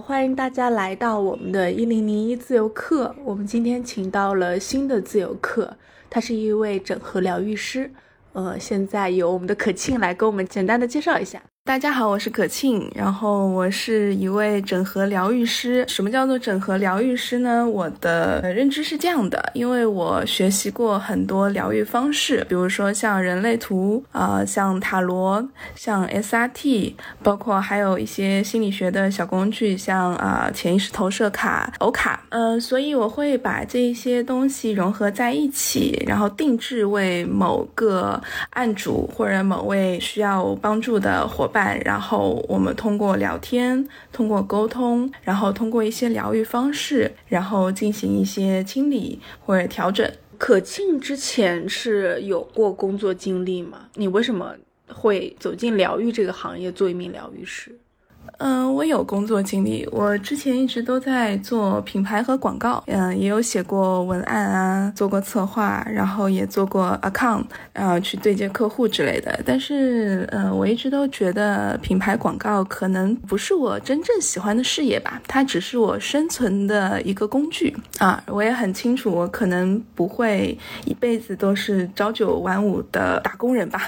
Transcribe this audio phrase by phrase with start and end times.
[0.00, 3.14] 欢迎大家来到我们的一零零一自由课。
[3.24, 5.76] 我们今天请到了新的自由课，
[6.08, 7.90] 他是一位整合疗愈师。
[8.32, 11.42] 呃，现在由我们的可庆来给我们简单的介绍一下。
[11.64, 15.84] 大家好，我是可庆，然后我是一位整合疗愈师。
[15.86, 17.64] 什么叫做整合疗愈师呢？
[17.64, 32.24] 我的认知是这样的，因为我学习过很多疗愈方式，比如说像人类图啊，像塔罗，像 SRT，包括还有一些心理学的小工具，像啊潜意识投射卡、欧卡。
[32.30, 41.48] 呃，所以我会把这些东西融合在一起，然后定制为某个案主或者某位需要帮助的伙。
[41.52, 50.10] 伴，然后我们通过聊天，通过沟通，然后通过一些疗愈方式，然后进行一些清理或者调整。
[50.38, 53.88] 可庆之前是有过工作经历吗？
[53.94, 54.56] 你为什么
[54.88, 57.78] 会走进疗愈这个行业，做一名疗愈师？
[58.44, 59.88] 嗯，我有工作经历。
[59.92, 69.40] 我之前一直都在做品牌和广告，嗯，也有写过文案啊，做过策划，然后也做过 account，然后去对接客户之类的。
[69.46, 78.20] 但是，呃，我一直都觉得品牌广告可能不是我真正喜欢的事业吧，它只是我生存的一个工具啊。
[78.26, 83.80] 我也很清楚，我可能不会一辈子都是朝九晚五的打工人吧。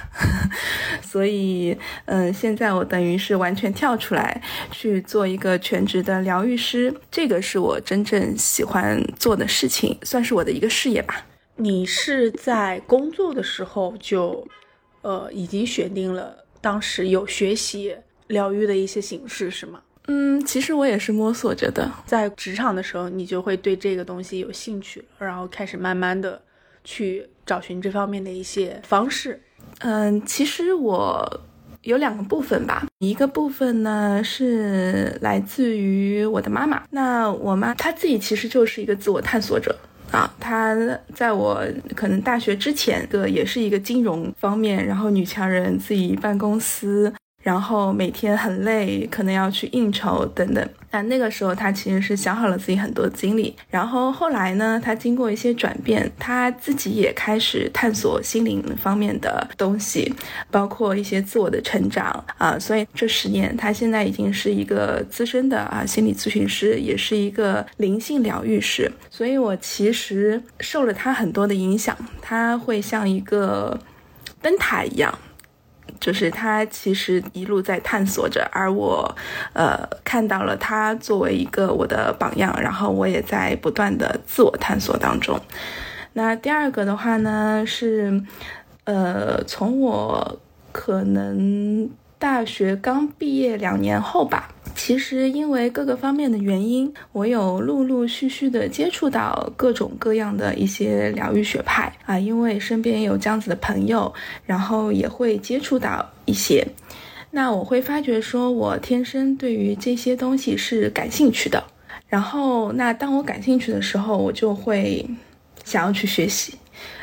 [1.03, 4.41] 所以，嗯，现在我等于是完全跳出来。
[4.71, 11.27] 去做一个全职的疗愈师，这个是我真正喜欢做的事情，算是我的一个事业吧。
[11.57, 14.47] 你是在工作的时候就，
[15.03, 17.95] 呃，已经选定了当时有学习
[18.27, 19.81] 疗愈的一些形式，是吗？
[20.09, 21.91] 嗯，其实我也是摸索着的。
[22.07, 26.43] 在职场的时候，你就会对这个东西有兴趣，然后开始慢慢的
[26.83, 29.41] 去找寻这方面的一些方式。
[29.79, 31.41] 嗯，其实我。
[31.85, 36.83] 有两个部分吧，一个部分呢是来自于我的妈妈。
[36.91, 39.75] 那我妈她自己其实就是一个自我探索者
[40.11, 40.77] 啊，她
[41.15, 41.63] 在我
[41.95, 47.13] 可能大学之前的也是一个金融方面，然后女强人自己办公司。
[47.45, 50.67] 然后每天很累，可能要去应酬等等。
[50.91, 53.55] 但那个时候，他其实是消耗了自己很多精力。
[53.69, 60.11] 然后后来呢，他经过一些转变，他自己也开始探索心灵方面的东西，
[60.51, 62.59] 包括一些自我的成长啊。
[62.59, 68.91] 所以这十年，他现在已经是一个资深的啊心理咨询师，也是一个灵性疗愈师。
[69.11, 73.79] 所以我其实受了他很多的影响，他会像一个
[74.41, 75.13] 灯塔一样。
[76.05, 79.17] 就是他其实一路在探索着，而我，
[79.55, 85.41] 呃，看到了他作为一个我的榜样，然后我也在不断的自我探索当中。
[86.13, 88.23] 那第二个的话呢，是，
[88.85, 90.39] 呃，从我
[90.73, 91.89] 可能
[92.19, 94.51] 大学刚毕业两年后吧。
[94.75, 104.13] 其实因为各个方面的原因，我有陆陆续续的接触到各种各样的一些疗愈学派啊，因为身边有这样子的朋友，
[104.45, 106.67] 然后也会接触到一些，
[107.31, 111.63] 那我会发觉说，我天生对于这些东西是感兴趣的，
[112.09, 115.09] 然后那当我感兴趣的时候，我就会
[115.65, 116.55] 想要去学习，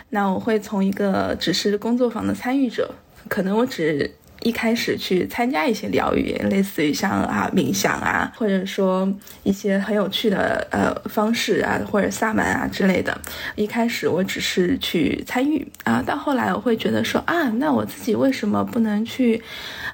[0.10, 2.94] 那我会从一个只是工作坊的参与者，
[3.28, 4.12] 可能我只。
[4.44, 9.08] 一开始去参加一些疗愈，类似于像啊冥想啊，或者说
[9.44, 13.16] 一些很有趣的呃方式啊，或者萨满啊之类的。
[13.56, 19.42] 一开始我只是去参与啊，到后来我会觉得说啊，那我自己为什么不能去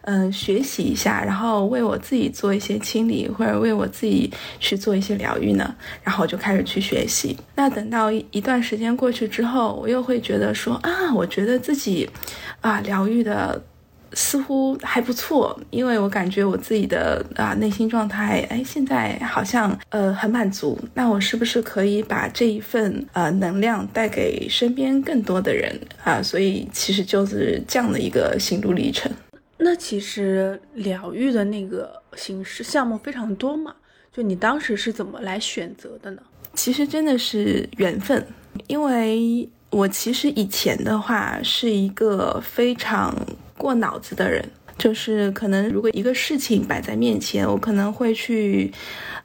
[0.03, 5.75] 嗯学习一下，然后为我自己做一些清理，或者为我自己去做一些疗愈呢？
[6.03, 7.37] 然后就开始去学习。
[7.53, 12.09] 那等到一段时间过去之后，我又会觉得说啊，我觉得自己
[12.61, 13.61] 啊疗愈的。
[14.13, 20.79] 似乎还不错，因为我感觉我自己的啊内心状态，哎，现在好像呃很满足。
[20.93, 26.21] 那我是不是可以把这一份呃能量带给身边更多的人啊？
[26.21, 29.11] 所以其实就是这样的一个心路历程。
[29.57, 33.75] 那其实疗愈的那个形式项目非常多嘛，
[34.13, 36.21] 就你当时是怎么来选择的呢？
[36.53, 38.25] 其实真的是缘分，
[38.67, 43.13] 因为我其实以前的话是一个非常。
[43.57, 44.43] 过脑子的人，
[44.77, 48.71] 就是可能如果一个事情摆在面前，我可能会去，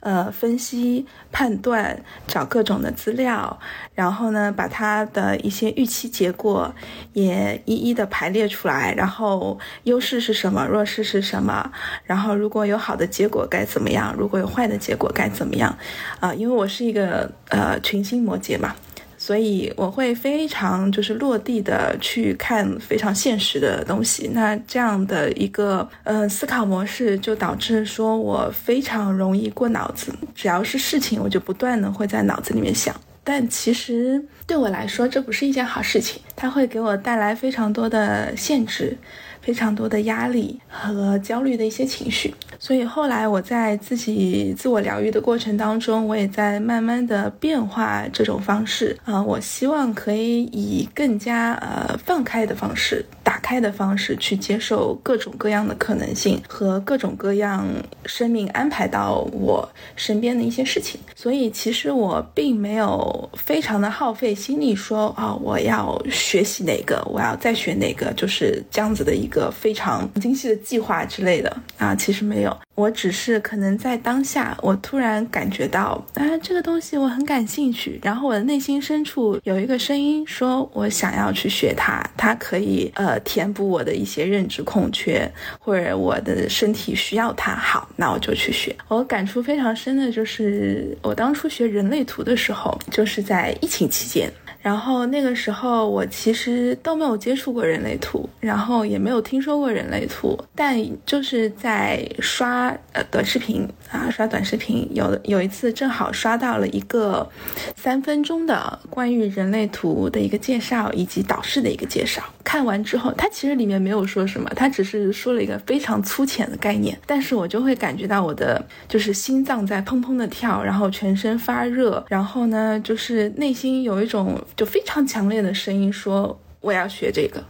[0.01, 3.57] 呃，分析、判断，找各种的资料，
[3.95, 6.75] 然后呢，把它的一些预期结果
[7.13, 11.71] 也一一的排列出来，然后优势是什么，弱势是什么，
[12.05, 15.77] 然后如果有好的结果该怎么样，如果有坏的结果该怎么样，
[16.19, 18.75] 啊，因为我是一个呃群星摩羯嘛。
[19.25, 24.29] 所以我会非常就是落地的去看非常现实的东西。
[24.35, 32.93] 那这样的一个呃思考模式，就导致说我非常容易过脑子，只要是事情，我就不断的会在脑子里面想。
[33.23, 38.99] 但其实对我来说，这不是一件好事情，它会给我带来非常多的限制。
[39.43, 57.67] 非常多的压力和焦虑的一些情绪，所以后来我在自己自我疗愈的过程当中，我也在慢慢的变化这种方式啊，我希望可以以更加呃放开的方式、打开的方式去接受各种各样的可能性和各种各样
[58.07, 61.01] 生命安排到我身边的一些事情。
[61.17, 69.29] 所以其实我并没有非常的耗费心力说啊，我要学习哪个，我要再学哪个，就是这样子的一。
[69.33, 72.57] 个非常精细的计划之类的啊，其实没有。
[72.75, 87.55] 我只是可能在当下，我突然感觉到啊，这个东西我很感兴趣，然后我的内心深处有一个声音说，我想要去学它，它可以呃填补我的一些认知空缺，或者我的身体需要它。
[87.55, 88.75] 好，那我就去学。
[88.89, 94.33] 我感触非常深的就是我当初学人类图的时候，就是在疫情期间。
[94.63, 107.29] 然后那个时候，我其实都没有接触过人类图，然后也没有听说过人类图，但就是在刷呃短视频啊，刷短视频，有有一次正好刷到了一个
[107.77, 112.23] 三分钟的关于人类图的一个介绍，以及导师的一个介绍。
[112.43, 124.41] 看完之后，他其实里面没有说什么，他只是说了一个非常粗浅的概念，但是我就会感觉到我的就是心脏在砰砰的跳，然后全身发热，然后呢，就是内心有一种。
[124.57, 127.43] 就非常强烈的声音说我要学这个，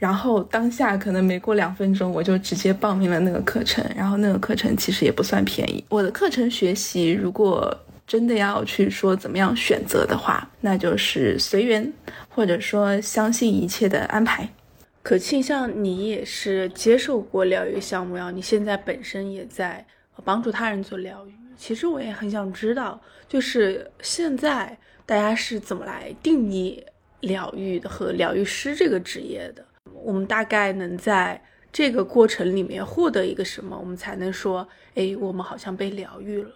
[0.00, 3.84] 然后当下可能没过两分钟，我就直接报名了那个课程。
[3.94, 5.84] 然后那个课程其实也不算便宜。
[5.90, 7.72] 我的课程学习，如果
[8.04, 11.92] 真的要去说怎么样选择的话，那就是随缘，
[12.28, 14.48] 或者说相信一切的安排。
[15.02, 19.86] 可庆，像你也是接受过疗愈项目呀，你现在本身也在
[20.24, 21.32] 帮助他人做疗愈。
[21.56, 24.76] 其实我也很想知道，就是现在。
[25.06, 26.80] 大家是怎么来定义
[27.18, 29.64] 疗愈的和疗愈师这个职业的？
[30.02, 31.40] 我们大概能在
[31.72, 36.50] 这个过程里面获得一个什么，我们才能说，哎，我们好像被疗愈了？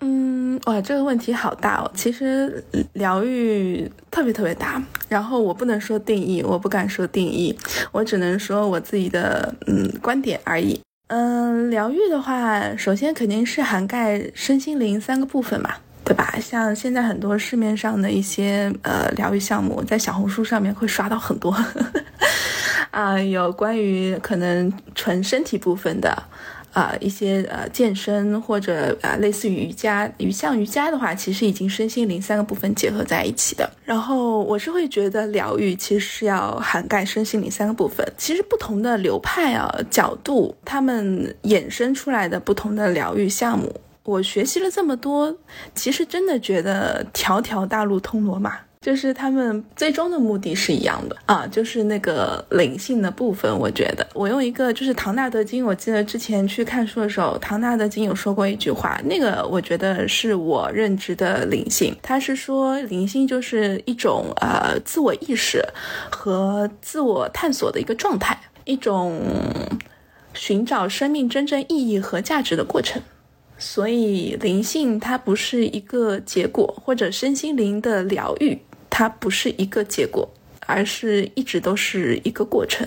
[0.00, 1.90] 嗯，哇，这个问题好大哦。
[1.94, 2.62] 其实
[2.94, 7.56] 疗愈特别特别大，然后我不能说定义，我不敢说定义，
[7.92, 10.80] 我只能说我自己的嗯观点而已。
[11.08, 15.76] 嗯，疗愈的话，首先肯定是涵盖身心灵三个部分嘛。
[16.04, 16.34] 对吧？
[16.40, 21.56] 像现在很多市面上的一些呃疗愈项目，在小红书上面会刷到很多，
[22.92, 26.22] 啊，有关于可能纯身体部分的，
[26.74, 33.68] 啊，一些呃健身或者啊类似于瑜伽，瑜像瑜伽的话，其实已经身心灵三个部分结合在一起的。
[33.84, 38.06] 然后我是会觉得疗愈其实是要涵盖身心灵三个部分。
[38.18, 43.80] 其实不同的流派啊角度，他们衍生出来的不同的疗愈项目。
[44.04, 45.34] 我学习了这么多，
[45.74, 53.50] 其实真的觉得条条大路通罗马，就是他们最终的目的是一样的啊，就是那个灵性的部分。
[53.58, 61.96] 我觉得我用一个就是唐纳德金，我记得之前去看书的时候，唐纳德金有说过一句话，那个我觉得是我认知的灵性。
[62.02, 65.64] 他是说灵性就是一种呃自我意识
[66.10, 69.18] 和自我探索的一个状态，一种
[70.34, 73.00] 寻找生命真正意义和价值的过程。
[73.58, 78.58] 所以灵性它不是一个结果，或者身心灵的疗愈
[78.90, 80.28] 它不是一个结果，
[80.66, 82.86] 而是一直都是一个过程。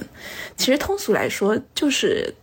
[0.56, 2.34] 其实通俗来说，就是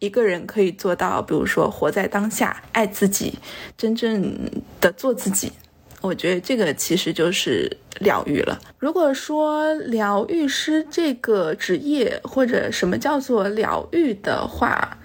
[0.00, 3.38] 一个人可以做到，比如说活在当下，爱自己，
[3.76, 4.36] 真正
[4.80, 5.52] 的做自己。
[6.00, 8.60] 我觉得这个其实就是疗愈了。
[8.78, 14.97] 如果说疗愈师这个职业或者什么叫做疗愈的话，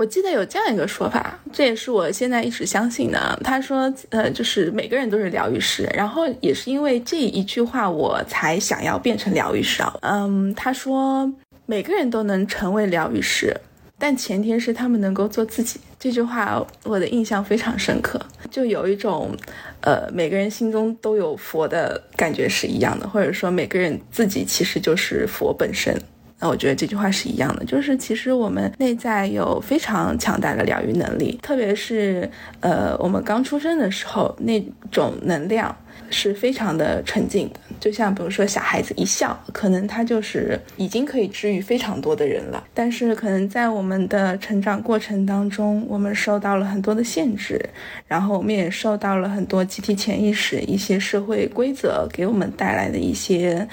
[0.00, 3.38] 我记得有这样一个说法，这也是我现在一直相信的。
[3.44, 9.94] 他说，呃，就是每个人都是疗愈师，然后也是因为这一句话，我才想要变成疗愈师啊。
[10.00, 11.30] 嗯，他说
[11.66, 13.54] 每个人都能成为疗愈师，
[13.98, 15.78] 但前提是他们能够做自己。
[15.98, 18.18] 这句话我的印象非常深刻，
[18.50, 19.36] 就有一种，
[19.82, 25.94] 呃，每个人心中都有佛的感觉是一样的，或者说每个人自己其实就是佛本身。
[26.40, 32.28] 那我觉得这句话是一样的，就是其实我们内在有非常强大的疗愈能力，特别是
[32.60, 34.58] 呃我们刚出生的时候那
[34.90, 35.76] 种能量
[36.08, 42.64] 是非常的纯净的，就像比如说小孩子一笑，可能他就是已经可以治愈非常多的人了。
[42.72, 47.60] 但是可能在我们的成长过程当中，我们受到了很多的限制，
[48.08, 53.68] 然后我们也受到了很多集体潜意识一些社会规则给我们带来的一些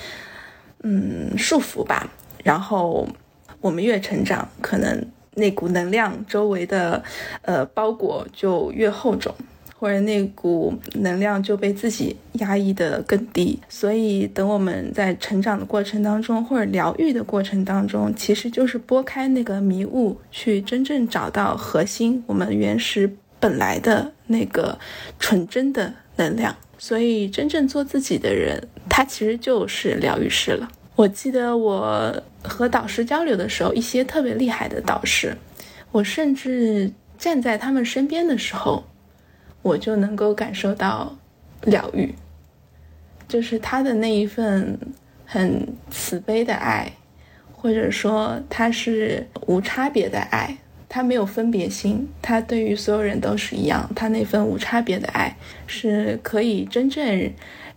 [0.83, 2.07] 嗯束缚吧。
[2.47, 3.05] 然后
[3.59, 7.03] 我们越成长，可能那股能量周围的
[7.41, 9.35] 呃包裹就越厚重，
[9.77, 13.59] 或者那股能量就被自己压抑的更低。
[13.67, 24.79] 所以等我们在成长的过程当中，或者疗愈的过程当中，其实就是拨开那个迷雾，去真正找到核心，我们原始本来的那个
[25.19, 26.55] 纯真的能量。
[26.79, 30.69] 所以真正做自己的人，他其实就是疗愈师了。
[30.97, 35.37] 我记得我和导师交流的时候，一些特别厉害的导师，
[35.91, 38.83] 我甚至站在他们身边的时候，
[39.61, 41.15] 我就能够感受到
[41.61, 42.15] 疗愈，
[43.27, 44.75] 就是他的那一份
[45.23, 46.91] 很慈悲的爱，
[47.55, 50.57] 或者说他是无差别的爱，
[50.89, 55.37] 他没有分别心，他对于所有人都是一样，他那份无差别的爱
[55.67, 57.31] 是可以真正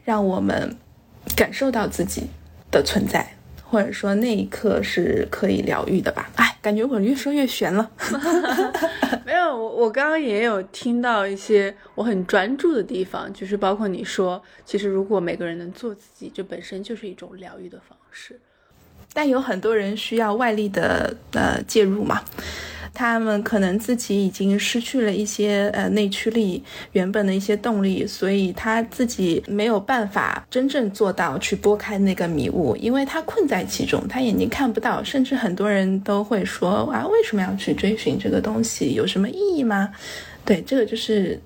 [0.07, 0.75] 让我们
[1.37, 2.23] 感受到自己。
[2.71, 6.31] 的存在，或者说那一刻是可以疗愈的吧？
[6.37, 7.91] 哎，感觉我越说越悬了。
[9.27, 18.39] 没有，我我刚刚也有听到一些我很专注的地方，就是包括你说，其实如果每个人能做自己，这本身就是一种疗愈的方式。
[19.13, 22.23] 但有很多人需要外力的呃介入嘛。
[22.93, 38.95] 他们可能自己已经失去了一些呃内驱力，原本的一些动力，所以他自己没有办法真正做到去拨开那个迷雾，因为他困在其中，他眼睛看不到，甚至很多人都会说啊，为什么要去追寻这个东西？
[38.95, 39.91] 有什么意义吗？
[40.45, 41.41] 对，这个就是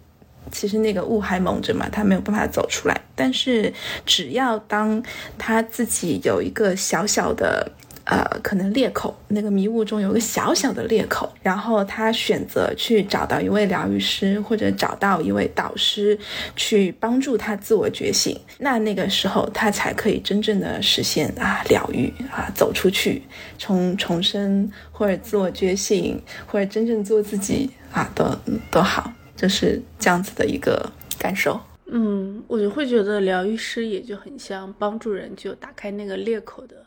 [0.51, 3.01] 其实那个雾还蒙着嘛，他没有办法走出来。
[3.15, 3.73] 但是
[4.05, 5.03] 只要当
[5.39, 7.71] 他自己有一个小小的。
[8.05, 16.19] 呃，可能裂口那个迷雾中有个小小的裂口，然后他选择去找到一位疗愈师或者找到一位导师
[16.55, 23.23] 去帮助他自我觉醒，那那个时候他才可以真正的实现啊疗愈啊走出去，
[23.59, 28.25] 从重生或者自我觉醒或者真正做自己啊都
[28.71, 31.59] 都好，就是这样子的一个感受。
[31.87, 36.84] 嗯，我就会觉得疗愈师也就很像帮助人就打开那个裂口的。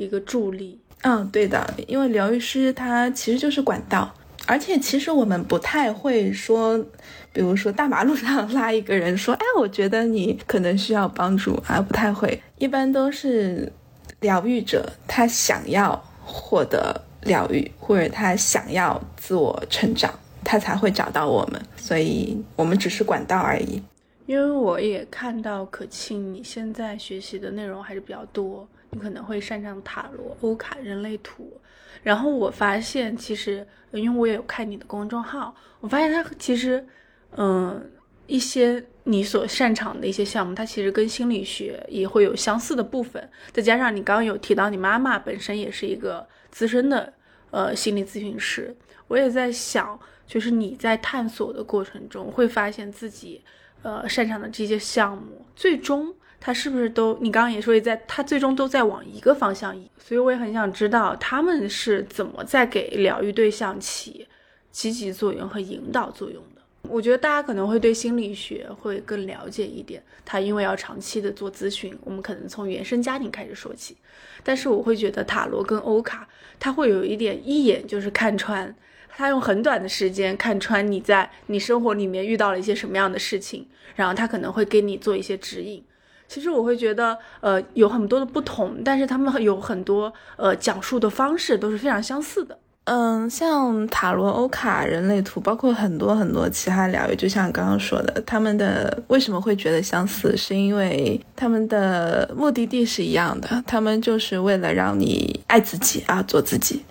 [0.00, 4.10] 一个助力，嗯，对的，因为疗愈师他其实就是管道，
[4.46, 6.78] 而且其实我们不太会说，
[7.32, 13.70] 比如说大马路上拉一个人说，哎，我觉得你可能需要帮助啊，不太会，一般都是
[14.20, 20.10] 疗愈者他想要获得疗愈，或者他想要自我成长，
[20.42, 23.82] 他才会找到我们，所以我们只是管道而已。
[24.26, 28.66] 因为我也看到可庆，你现在学习的内容还是比较多。
[28.90, 31.60] 你可能会擅长塔罗、欧卡、人类图，
[32.02, 36.84] 然后我发现其实，因为我也有看你的公众号，我发现它其实，
[37.36, 37.88] 嗯，
[38.26, 43.30] 一些你所擅长的一些项目，它其实跟心理学也会有相似的部分。
[43.52, 47.12] 再加上你刚刚有提到你妈妈本身也是一个资深的
[47.52, 53.40] 呃心理咨询师，我也在想，就是你在探索的过程中会发现自己
[53.82, 56.12] 呃擅长的这些项目，最终。
[56.40, 57.18] 他是不是都？
[57.20, 64.26] 你刚刚也说也在，他最终都在往一个方向移，所以我也很想知道他们是怎么在给疗愈对象起
[64.72, 66.62] 积极作用和引导作用的。
[66.88, 73.98] 我觉得大家可能会对心理学会更了解一点，他因为要长期的做咨询，我们可能从原生家庭开始说起。
[74.42, 76.26] 但是我会觉得塔罗跟欧卡，
[76.58, 78.74] 他会有一点一眼就是看穿，
[79.10, 85.84] 他用很短的时间看穿你在你生活里面遇到了一些什么样的事情，然后他可能会给你做一些指引。
[86.30, 92.56] 其实我会觉得，呃，有很多的不同，但是他们有很多呃讲述的方式都是非常相似的。
[92.92, 106.84] 嗯，像塔罗、欧卡、人类图，包括很多很多其他疗愈，就像刚刚说的，他们的为什么会觉得相似，是因为他们的目的地是一样的，他们就是为了让你爱自己啊，做自己。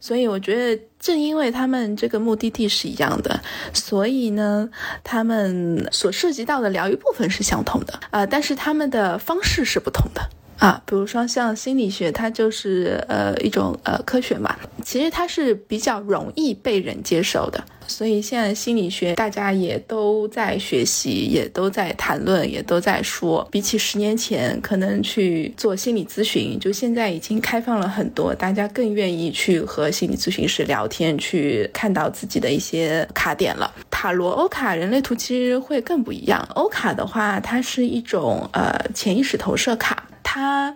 [0.00, 3.38] 所以我觉得，正因为他们这个目的地是一样的，
[3.74, 4.66] 所以呢，
[5.04, 10.22] 他们所涉及到的疗愈部分是相同的啊，但是他们的方式是不同的。
[10.58, 17.62] 啊，比如说像心理学，它就是呃一种呃科学嘛，其实它是比较容易被人接受的。
[17.88, 23.46] 所以现在心理学大家也都在学习，也都在谈论，也都在说。
[23.50, 33.70] 比起十年前，可能去做心理咨询，就现在已经开放了很多，大家更愿意去和心理咨询师聊天，去看到自己的一些卡点了。
[33.90, 36.46] 塔罗、欧卡、人类图其实会更不一样。
[36.54, 40.74] 欧卡的话，它是一种呃潜意识投射卡，它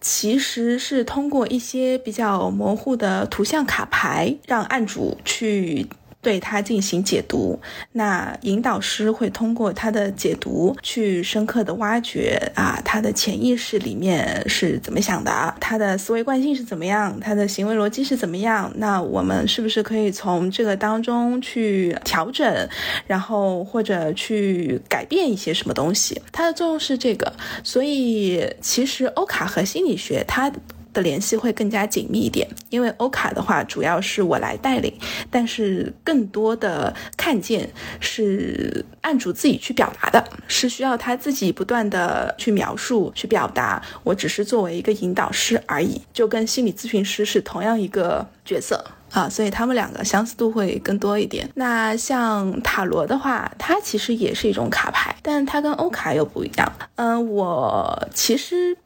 [0.00, 5.88] 其实是通过一些比较模糊的图像卡牌，让案主去。
[6.24, 7.60] 对他进行解读，
[7.92, 18.72] 那引导师会通过他的解读去深刻的挖掘啊，他的潜意识里面是怎么想的，他的思维惯性是怎么样，他的行为逻辑是怎么样？
[18.76, 22.68] 那我们是不是可以从这个当中去调整，
[23.06, 26.20] 然后或者去改变一些什么东西？
[26.32, 27.30] 它的作用是这个，
[27.62, 30.50] 所以其实欧卡和心理学它。
[30.94, 34.90] 的联系会更加紧密一点，因为欧卡的话主要是我来带领，
[35.30, 37.68] 但是更多的看见
[38.00, 51.50] 是案主自己去表达的，是需要他自己不断的去描述、去表达，我只是作为一个引导师而已，就跟心理咨询师是同样一个角色啊，所以他们两个相似度会更多一点。
[51.54, 56.72] 那像塔罗的话，它其实也是一种卡牌，但它跟欧卡又不一样。
[56.94, 58.76] 嗯，我其实。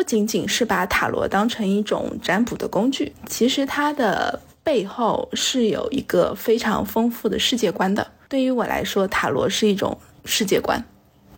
[0.00, 8.10] 不仅仅是把塔罗当成一种占卜的工具，其实它的背后是有一个非常丰富的世界观的。
[8.26, 10.82] 对于我来说，塔罗是一种世界观，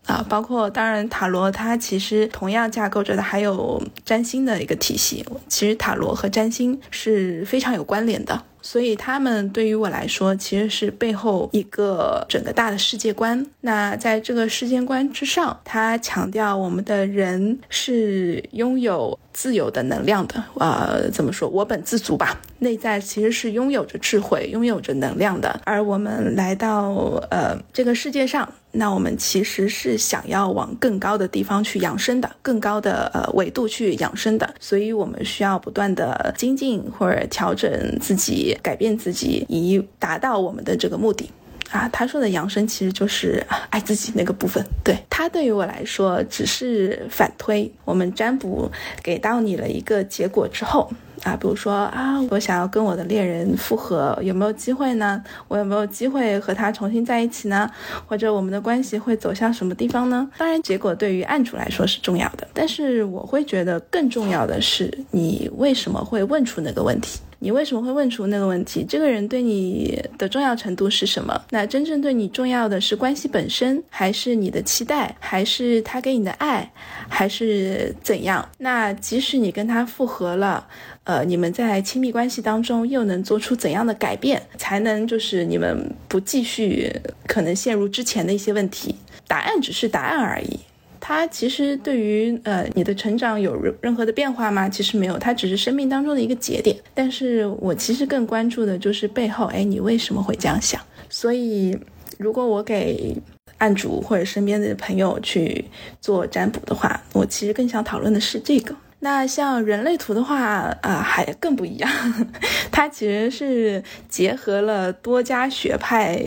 [0.07, 5.27] 啊，包括当然塔罗它其实同样架构着的还有占星的一个体系。
[5.49, 8.45] 其实塔罗和占星是非常有关联的。
[8.63, 13.45] 所以他们对于我来说，其实是背后一个整个大的世界观。
[13.61, 20.43] 那在这个世界观之上，他强调我们的人是拥有自由的能量的。
[20.55, 21.49] 呃，怎么说？
[21.49, 22.41] 我本自足吧。
[22.61, 25.61] 内在其实是拥有着智慧、拥有着能量的。
[25.65, 26.91] 而我们来到
[27.31, 34.55] 呃这个世界上，那我们其实是想要往更高的地方去养生的，更高的呃维度去养生的。
[34.59, 38.59] 所以我们需要不断的精进或者调整自己。
[38.63, 41.31] 改变自己，以达到我们的这个目的
[41.71, 41.89] 啊！
[41.93, 44.65] 他说的养生其实就是爱自己那个部分。
[44.83, 47.71] 对他对于我来说只是反推。
[47.85, 48.71] 我们占卜
[49.03, 50.91] 给到你了一个结果之后
[51.23, 55.23] 啊，比如说啊，我想要跟我的恋人复合，有没有机会呢？
[55.49, 57.71] 我有没有机会和他重新在一起呢？
[58.07, 60.29] 或者我们的关系会走向什么地方呢？
[60.37, 67.21] 当然，结果对于案主来说是重要的，但是我会觉得更重要的是你为什么会问出那个问题。
[67.43, 68.85] 你为什么会问出那个问题？
[68.89, 71.43] 这个人对你的重要程度是什么？
[71.51, 76.71] 那真正对你重要的是关系本身，还是你的期待，还是他给你的爱，
[77.09, 78.49] 还是怎样？
[78.59, 80.69] 那即使你跟他复合了，
[81.03, 86.95] 呃，你们在亲密关系当中又能做出怎样的改变，才能就是你们不继续
[87.27, 88.95] 可能陷入之前的一些问题？
[89.27, 90.61] 答案只是答案而已。
[91.05, 94.69] 它其实对于呃你的成长有任任何的变化吗？
[94.69, 96.77] 其实没有，它只是生命当中的一个节点。
[96.95, 100.81] 但是我其实更关注的就是背后，哎，你为什么会这样想？
[101.11, 101.77] 所以，
[102.19, 103.17] 如果我给
[103.59, 105.65] 案主或者身边的朋友去
[106.01, 108.73] 做占卜的话，我其实更想讨论的是这个。
[109.05, 111.91] 那像人类图的话啊，还更不一样，
[112.71, 116.23] 它其实是结合了多家学派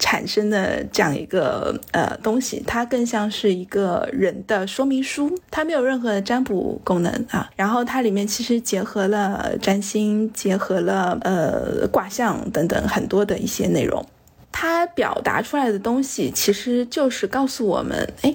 [0.00, 7.48] 产生的这样一个呃东西，它更像是一个人的说明书，它没有任何的占卜功能啊。
[7.54, 14.04] 然后它里面其实结合了占星，结合了呃卦象等等很多的一些内容，
[14.50, 18.34] 它表达出来的东西其实就是告诉我们，哎，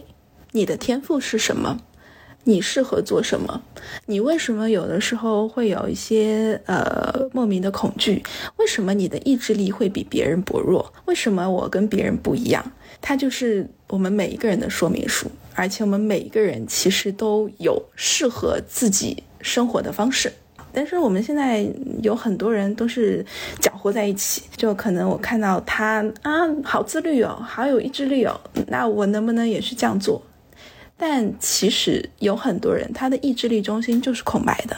[0.53, 1.79] 你的天赋是什么。
[2.45, 3.61] 你适合做什么？
[4.05, 8.21] 你为什么有的时候会有一些呃莫名的恐惧？
[8.57, 10.91] 为什么你的意志力会比别人薄弱？
[11.05, 12.63] 为什么我跟别人不一样？
[13.01, 20.31] 它就是我们每一个人的说明书，而且我们每一个人其实都有适合自己生活的方式。
[20.75, 21.67] 但是我们现在
[22.01, 23.23] 有很多人都是
[23.59, 26.31] 搅和在一起，就可能我看到他啊，
[26.63, 30.19] 好自律哦，好有意志力哦，那我能不能也是这样做？
[31.05, 34.77] 但其实有很多人，他的意志力中心就是空白的，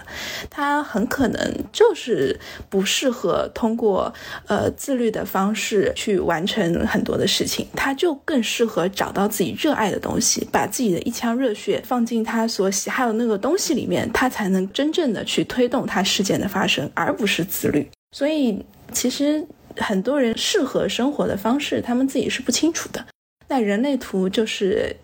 [0.50, 1.40] 他很可能
[1.72, 2.36] 就是
[2.68, 4.12] 不适合通过
[4.48, 17.88] 呃自律的方式去完成很多的事情，他就更适合找到自己热爱的东西，把自己的一腔热血放进他所喜爱的那个东西里面，他才能真正的去推动他事件的发生，而不是自律。
[18.14, 18.60] 所以
[18.92, 19.46] 其实
[19.78, 23.06] 很多人适合生活的方式，他们自己是不清楚的。
[23.48, 24.96] 那人类图就是。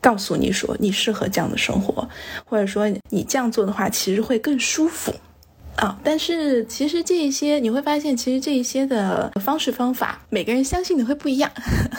[0.00, 2.08] 告诉你说你适合这样的生活，
[2.44, 5.14] 或者说你这样做的话，其实会更舒服。
[5.80, 11.50] 啊，但是其实这一些你会发现，其实这一些的方式方法，每个人相信的会不一样，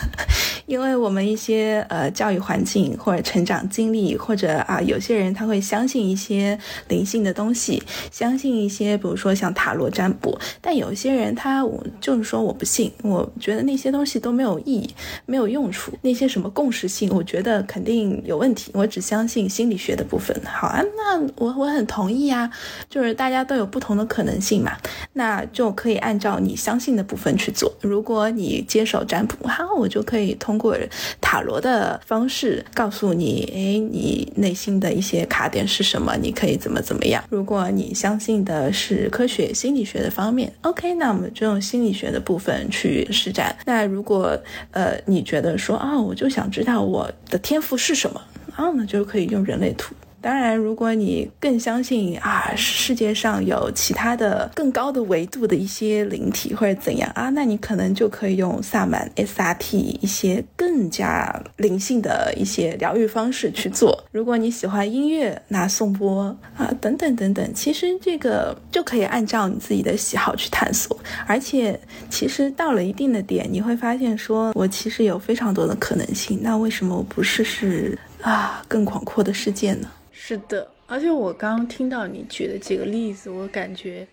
[0.68, 14.94] 因为我们一些呃教育环境或者成长经历，或者啊有些人他会相信一些灵性的东西，相信一些比如说像塔罗占卜，但有些人他我就是说我不信，我觉得那些东西都没有意义，
[15.26, 20.40] 没有用处，那些什么共识性，我觉得肯定有问题，我只相信心理学的部分。
[20.46, 22.48] 好啊，那我我很同意啊，
[22.88, 23.71] 就是大家都有。
[23.72, 24.78] 不同的可能性嘛，
[25.14, 27.72] 那就可以按照你相信的部分去做。
[27.82, 30.78] 如果你接手占卜，哈，我就可以通过
[31.22, 37.24] 塔罗的方式告诉你，哎，你内心的一些卡点是什么，你可以怎么怎么样。
[37.30, 43.56] 如果你相信的是科学心理学的方面，OK，那我们就用心理学的部分去施展。
[43.66, 44.38] 那如果
[44.72, 48.22] 呃你觉得说啊，我就想知道我的天赋是什么，
[48.56, 49.96] 啊，那就可以用人类图。
[50.22, 64.04] 当然，如果你更相信啊，世界上有其他的更高的维度的一些灵体或者怎样啊，那你可能就可以用萨满 SRT 一些更加灵性的一些疗愈方式去做。
[64.12, 70.96] 如果你喜欢音乐，那颂钵啊等等等等，其实这个就可以按照你自己的喜好去探索。
[71.26, 71.80] 而且，
[72.12, 76.40] 其实到了一定的点，你会发现说，我其实有非常多的可能性。
[76.44, 79.88] 那为什么我不试试啊更广阔的世界呢？
[80.32, 84.08] 是的，而且我刚听到你举的几个例子，我感觉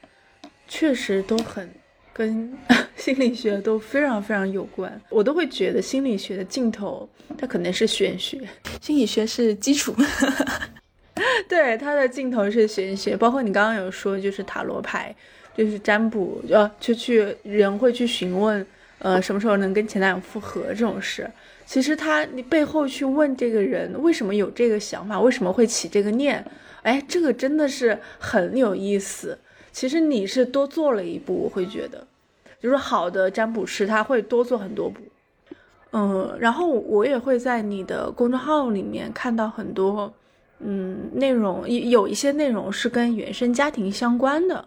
[0.66, 1.70] 确实都很
[2.12, 2.52] 跟
[2.96, 5.00] 心理学都非常非常有关。
[5.10, 8.40] 我都会觉得心理学的尽头，它可能是玄学，
[8.80, 9.94] 心理学是基础。
[11.48, 13.16] 对，它的尽头是玄学。
[13.16, 15.14] 包括你刚刚有说，就是塔罗牌，
[15.56, 18.66] 就是占卜，呃，就去人会去询问，
[18.98, 21.30] 呃，什么时候能跟前男友复合这种事。
[21.68, 26.42] 其实他，你背后去问这个人为什么有这个想法，为什么会起这个念，
[26.80, 29.38] 哎，这个真的是很有意思。
[29.70, 32.06] 其实你是多做了一步，我会觉得，
[32.58, 35.02] 就是好的占卜师他会多做很多步。
[35.92, 40.10] 嗯，然后我也会在你的公众号里面看到很多，
[40.60, 44.66] 嗯，内容有一些内容是跟原生家庭相关的，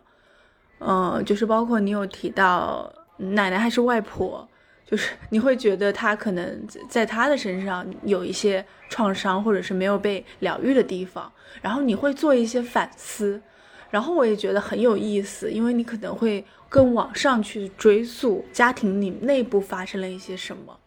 [0.77, 4.47] 嗯，就是包括你有提到奶奶还是外婆。
[4.91, 13.41] 就是你会觉得他可能在他的身上有一些创伤，或者是没有被疗愈的地方，然后你会做一些反思，
[13.89, 20.77] 然后我也觉得很有意思，因为你可能会更往上去追溯家庭里内部发生了一些什么。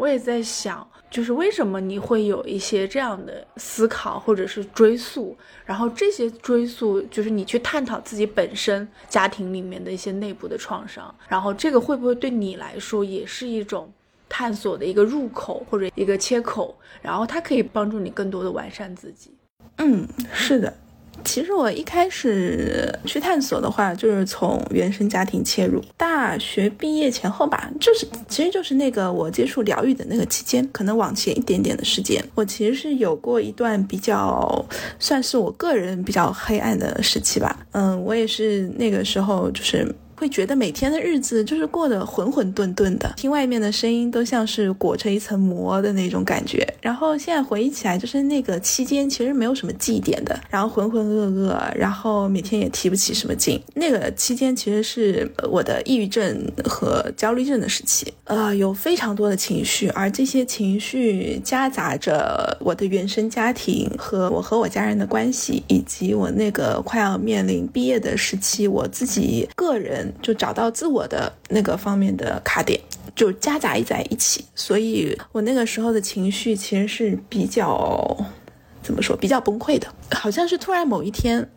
[0.00, 5.36] 我也在想，就是为什么你会有一些这样的思考，或者是追溯，
[5.66, 13.92] 然后这些追溯就是你去探讨自己本身家庭里面的一些内部的创伤，然后这个会不会对你来说也是一种
[14.26, 19.36] 探索的一个入口或者一个切口，然后它可以帮助你更多的完善自己。
[19.76, 20.72] 嗯，是的。
[21.24, 25.82] 其实我一开始去探索的话，就是从原生家庭切入。
[25.96, 34.64] 大学毕业前后吧，就是其实就是那个我接触疗愈的那个期间，可能往前一点点的时间，我其实是有过一段比较
[34.98, 37.66] 算是我个人比较黑暗的时期吧。
[37.72, 39.86] 嗯，我也是那个时候就是。
[40.20, 46.62] 会觉得每天的日子就是过得浑浑沌沌的，听外面的声音都像是裹着一层膜的那种感觉。
[46.82, 53.58] 然后现在回忆起来，就是那个期间其实没有什么绩点的，然后浑浑噩噩，然后每天也提不起什么劲。
[53.74, 70.09] 那个期间其实是我的抑郁症和焦虑症的时期，呃，有非常多的情绪，而这些情绪夹杂着我的原生家庭和我和我家人的关系，以及我那个快要面临毕业的时期，我自己个人。
[70.22, 72.80] 就找到自我的那个方面的卡点，
[73.14, 78.16] 就夹杂在一起，所以我那个时候的情绪其实是比较
[78.82, 79.86] 怎么说，比较崩溃的。
[80.12, 81.48] 好像是突然某一天，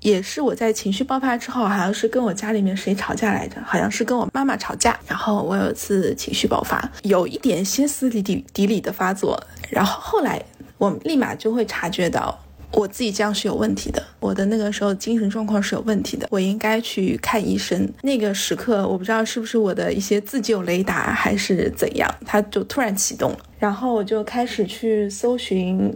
[0.00, 10.42] 也是我在情绪爆发之后，好像是跟我家里面谁吵架来着，好像是跟我妈妈吵架，然后我有一次情绪爆发，有一点歇斯底底底里的发作，然后后来
[10.78, 12.38] 我立马就会察觉到。
[12.72, 17.88] 我自己这样是有问题的，我的那个时候精神状况是有问题的，我应该去看医生。
[18.02, 25.92] 那个时刻，我不知道是不是我的一些自救雷达还是怎样，它就突然启动了，然后我就开始去搜寻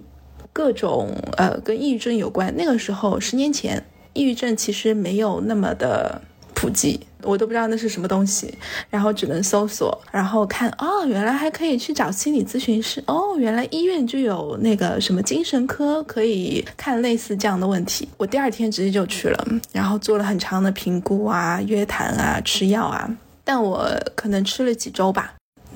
[0.53, 2.53] 各种呃跟抑郁症有关。
[2.57, 3.83] 那个时候十年前，
[4.13, 6.21] 抑郁症其实没有那么的
[6.55, 7.01] 普及。
[7.25, 8.53] 我都不知道那是什么东西，
[8.91, 18.09] 然后只能搜索，然后看哦，原来还可以去找心理咨询师哦，原来医院就有那个什么精神科可以看类似这样的问题。
[18.17, 23.11] 我第二天直接就去了，然后做了很长的评估啊、约谈啊、吃药啊，
[23.43, 25.35] 但我可能吃了几周吧，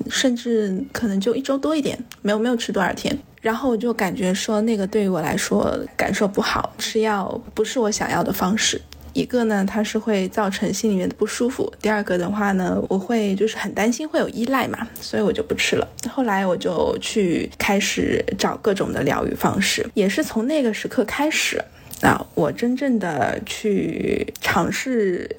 [0.09, 3.17] 甚至可能就一周多一点，没有没有吃多少天。
[3.41, 8.81] 然后我就感觉说那个对于我来说感受不好，吃药不是我想要的方式。
[9.19, 15.85] 一个呢，它是会造成心里面的不舒服；第二个的话呢，我会就是很担心会有依赖嘛，所以我就不吃了。
[16.09, 21.61] 后来我就去开始找各种的疗愈方式，也是从那个时刻开始，
[22.01, 25.29] 啊，我真正的去尝试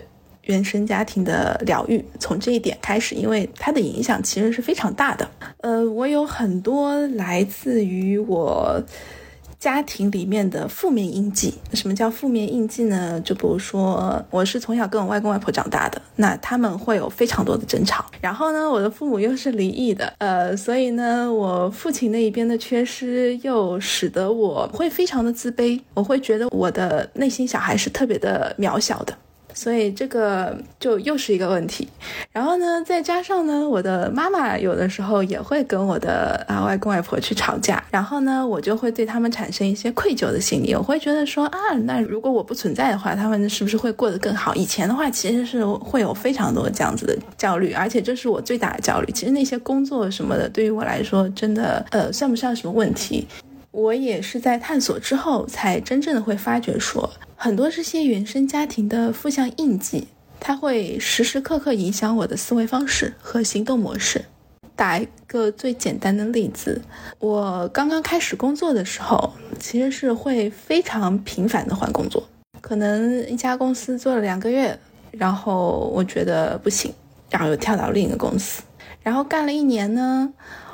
[0.42, 2.04] 原生家庭的疗愈。
[2.18, 5.26] 从这一点开始，因为它的影响其实是非常大的。
[5.62, 8.82] 呃，我有很多来自于我。
[9.60, 13.20] 家庭里面的负面印记，什么叫负面印记呢？
[13.20, 18.02] 就比如说，我是从小跟我外公外婆长大的，那他们会有非常多的争吵。
[18.22, 29.14] 然后呢，我的父母又是离异的，呃，所以呢，我父亲那一边的缺失，又使得我会非常的自卑，我会觉得我的内心小孩是特别的渺小的。
[29.60, 31.86] 所以这个就又是一个问题，
[32.32, 44.54] 然后呢，再加上呢，我的妈妈有的时候也会跟我的啊外公外婆去吵架，然后呢，我就会对他们产生一些愧疚的心理，我会觉得说啊，那如果我不存在的话，他们是不是会过得更好？
[44.54, 49.12] 以前的话其实是会有非常多这样子的焦虑，而且这是我最大的焦虑。
[49.12, 53.26] 其实那些工作什么的，对于我来说，真的呃算不上什么问题。
[53.70, 57.10] 我也是在探索之后，才真正的会发觉说。
[57.36, 64.24] 很多这些原生家庭的负向印记，它会时时刻刻影响我的思维方式和行动模式。
[64.76, 66.80] 打一个最简单的例子，
[67.18, 72.26] 我刚刚开始工作的时候，其实是会非常频繁的换工作。
[72.60, 74.78] 可能一家公司做了两个月，
[75.10, 76.92] 然后我觉得不行，
[77.30, 78.62] 然后又跳到另一个公司，
[79.02, 80.32] 然后干了一年呢，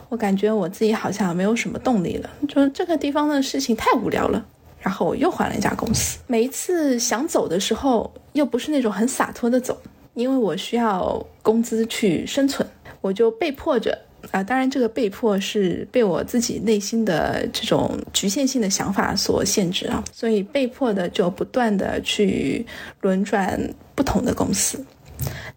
[0.08, 4.44] 我感觉我自己好像没有什么动力了，就是这个地方的事情太无聊了。
[4.78, 9.76] 然后我又换了一家公司，每一次想走的时候，又不是那种很洒脱的走，
[10.14, 12.64] 因为我需要工资去生存，
[13.00, 13.98] 我就被迫着
[14.30, 22.64] 啊，当然这个被迫是被我自己内心的这种局限性的想法所限制啊，所以被迫的就不断的去
[23.00, 23.60] 轮转
[23.96, 24.84] 不同的公司，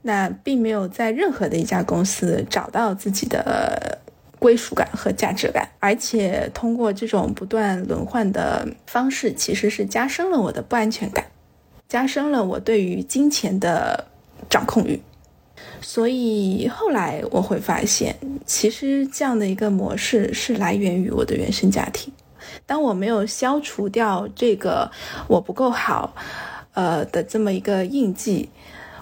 [0.01, 3.99] 那并没有在任何的一家公司找到自己的。
[4.39, 11.25] 归属感和价值感，而且通过这种不断轮换的方式，其实是加深了我的不安全感，
[11.89, 14.05] 加深了我对于金钱的
[14.49, 14.99] 掌控欲。
[15.81, 22.11] 所以后来我会发现，其实这样的一个模式是来源于我的原生家庭。
[22.65, 24.89] 当我没有消除掉这个
[25.27, 26.15] 我不够好，
[26.73, 28.49] 呃的这么一个印记。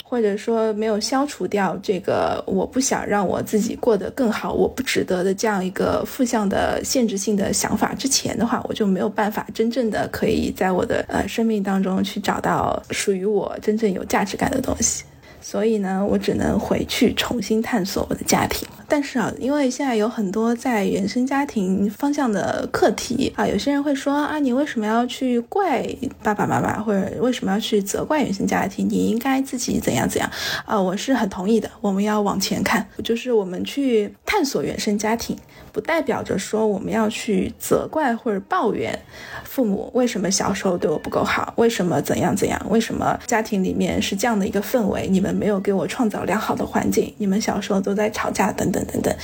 [0.09, 15.03] 或者说没有消除掉这个我不想让我自己过得更好，我不值得的这样一个负向的限制性的想法之前的话，我就没有办法真正的可以在我的呃生命当中去找到属于我真正有价值感的东西。
[15.49, 18.67] 所以呢，我只能回去重新探索我的家庭。
[18.85, 25.87] 但是啊，因为现在有很多在原生家庭方向的课题啊，有些人会说啊，你为什么要去怪
[26.21, 28.89] 爸爸妈妈，或者为什么要去责怪原生家庭？
[28.89, 30.29] 你应该自己怎样怎样
[30.65, 30.81] 啊？
[30.81, 31.71] 我是很同意的。
[31.79, 35.37] 我们要往前看，就是我们去探索原生家庭。
[35.77, 38.99] 不代表着说我们要去责怪或者抱怨
[39.43, 49.15] 父母为什么小时候对我不够好，为什么怎样怎样，为什么家庭里面是这样的一个氛围，你们没有给我创造良好的环境，你们小时候都在吵架等等等等。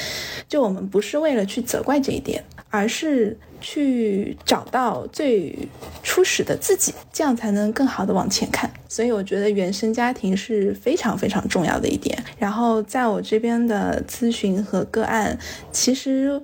[0.48, 3.36] 就我们不是为了去责怪这一点，而是。
[3.64, 5.58] 去找到最
[6.04, 8.70] 初始的自己，这样才能更好的往前看。
[8.90, 12.22] 所以我觉得原生家庭是非常非常重要的一点。
[12.38, 15.40] 然后在我这边的咨询和个案，
[15.72, 16.40] 其实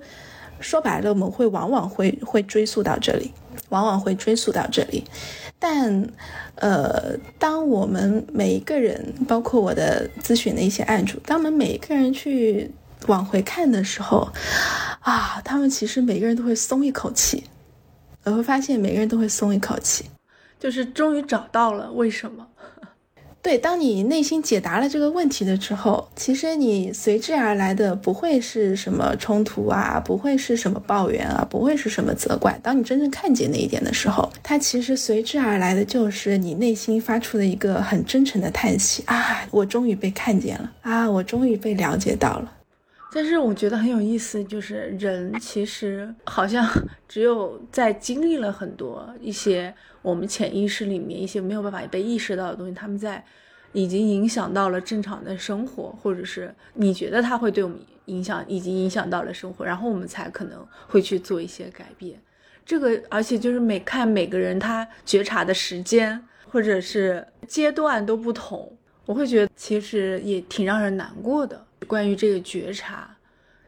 [0.58, 3.30] 说白了，我们会往往会会追溯到这里，
[3.68, 5.04] 往往会追溯到这里。
[5.58, 6.08] 但，
[6.54, 12.70] 呃，当我们每一个人，包括我的咨询的一些案主，当我们每一个人去。
[13.06, 14.28] 往回看的时候，
[15.00, 17.44] 啊，他们其实每个人都会松一口气，
[18.24, 20.04] 我会发现每个人都会松一口气，
[20.58, 22.46] 就是终于找到了为什么。
[23.42, 32.60] 对，当你内心解答了这个问题的时候，其实你随之而来的不会是什么冲突啊，不会是什么抱怨啊，不会是什么责怪。
[32.62, 42.52] 当你真正看见那一点的时候，它其实随之而来的就是你内心发出的一个很真诚的叹息啊，我终于被看见了啊，我终于被了解到了。
[43.12, 46.64] 但是我觉得很有意思，就是人其实好像
[47.08, 53.24] 只有在经历了很多一些我们潜意识里面一些没有办法被意识到的东西，他们在
[53.72, 62.20] 已经影响到了正常的生活，或者是你觉得他会对我们影响，已经影响到了生活，然后我们才可能会去做一些改变。
[62.64, 68.72] 这个而且就是每看每个人他觉察的时间或者是阶段都不同，
[69.04, 71.66] 我会觉得其实也挺让人难过的。
[71.90, 73.16] 关于这个觉察，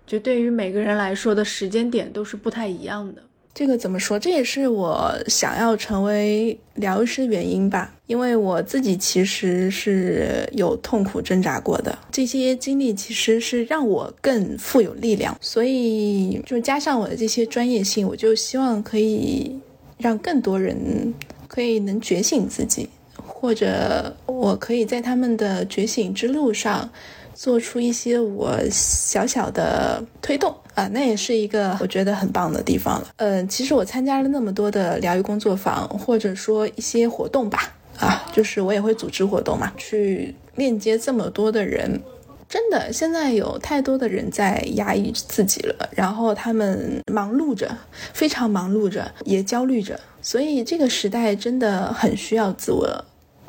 [0.07, 3.21] 就对于每个人来说的时间点都是不太一样的。
[3.53, 4.17] 这个怎么说？
[4.17, 7.93] 这也是我想要成为疗愈师原因吧。
[8.07, 15.37] 因为我自己其实是有痛苦挣扎过的，这些经历其实是让我更富有力量。
[15.41, 19.59] 所以就加上我的这些专业性，我就希望可以
[19.99, 21.13] 让更多人
[21.49, 26.89] 可以能觉醒自己，或者我可以在他们的觉醒之路上。
[27.35, 33.09] 做出一些我小小的推动啊，那也是一个我觉得很棒的地方了。
[33.17, 42.01] 嗯，其实我参加了那么多的疗愈工作坊，或者说一些活动吧，啊，就是我也会组织活动嘛，去链接这么多的人。
[42.49, 47.75] 真的，现在有太多的人在压抑自己了，然后他们忙碌着，
[48.13, 53.05] 非常忙碌着，也焦虑着，所以这个时代真的很需要自我。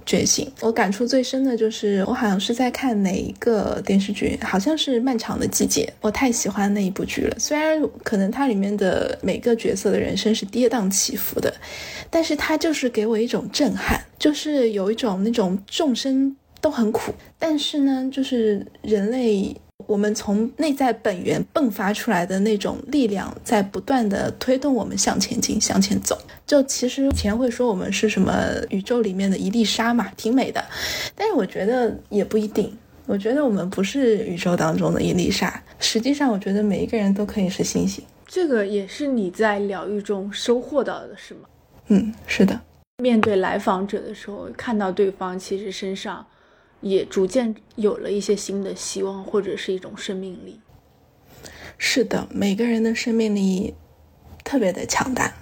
[0.05, 7.35] 觉醒，我感触最深的就是，我好像是在看哪一个电视剧，好像是《漫长的季节》，我太喜欢那一部剧了。
[7.39, 11.53] 虽然可能它里面的每个角色的人生是跌宕起伏的，
[12.09, 19.55] 但是它就是给我一种震撼，就是有一种那种众生都很苦，但是呢，就是人类。
[19.87, 26.17] 我们从内在本源迸发出来的那种力量，在不断的推动我们向前进、向前走。
[26.45, 30.63] 就其实以前会说我们是什么宇宙里面的一粒沙嘛，挺美的。
[31.15, 32.75] 但是我觉得也不一定。
[33.05, 35.61] 我觉得我们不是宇宙当中的一粒沙。
[35.79, 38.03] 实际上，我觉得每一个人都可以是星星。
[38.25, 41.41] 这个也是你在疗愈中收获到的，是吗？
[41.87, 42.59] 嗯，是的。
[42.99, 46.25] 面对来访者的时候，看到对方其实身上。
[46.83, 50.59] 也逐渐有了一些新的希望，或者是一种生命力。
[51.79, 53.73] 是的，每个人的生命力
[54.43, 55.33] 特别的强大。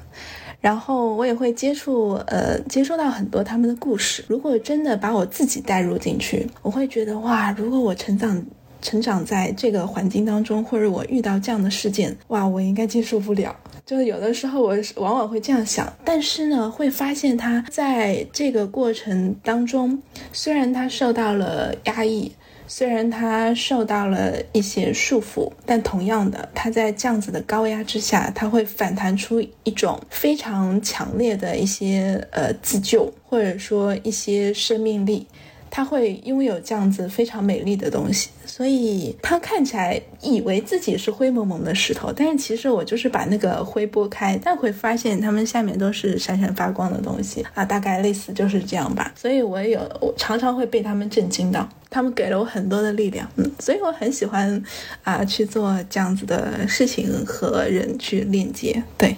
[0.62, 4.23] 然后我也会接触，呃，接收到很多他们的故事。
[4.27, 8.45] 如果真的把我自己带入进去，我会觉得哇，如果我成长
[8.82, 13.56] 成长在这个环境当中，或者我遇到这样的事件，哇，我应该接受不了。
[13.86, 22.32] 就是有的时候我往往会这样想，但是呢，会发现他在这个过程当中，虽然他受到了压抑，
[22.67, 35.28] 虽然他受到了一些束缚，但同样的，他在这样子的高压之下，他会反弹出一种非常强烈的一些呃自救，或者说一些生命力。
[35.74, 38.28] 他会拥有这样子非常美丽的东西，
[38.62, 49.12] 所以他看起来以为自己是灰蒙蒙的石头，但是其实我就是把那个灰拨开，但会发现他们下面都是闪闪发光的东西啊，大概类似就是这样吧。
[49.15, 54.63] 所以我有我常常会被他们震惊到，他们给了我很多的力量，嗯，所以我很喜欢
[55.04, 58.84] 啊去做这样子的事情和人去链接。
[58.95, 59.15] 对，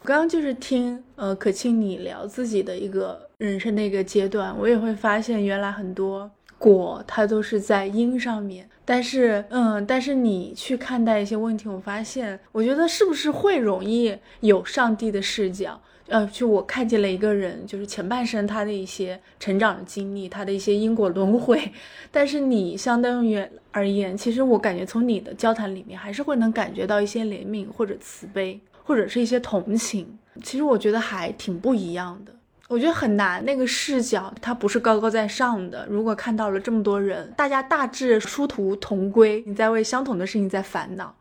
[0.00, 3.30] 我刚刚就是听呃可庆你聊自己的一个。
[3.40, 8.68] 人生的一个阶段，我也会发现，原来很多果它都是在因上面。
[8.84, 15.80] 但是，嗯，但是你去看待一些问题，我发现，我觉得是不是会容易有上帝的视角？
[16.08, 21.72] 呃，就我看见了一个人，就是前半生他的一些成长的经历，他的一些因果轮回。
[22.10, 30.18] 但是你相当于而言，其实我感觉从你的交谈里面，还是会能感觉到一些怜悯或者慈悲，或者是一些同情。
[30.42, 32.32] 其实我觉得还挺不一样的。
[32.70, 35.84] 我觉得很难，那个视角它不是高高在上的。
[35.90, 41.12] 如果看到了这么多人，大家大致殊途同归，你在为相同的事情在烦恼，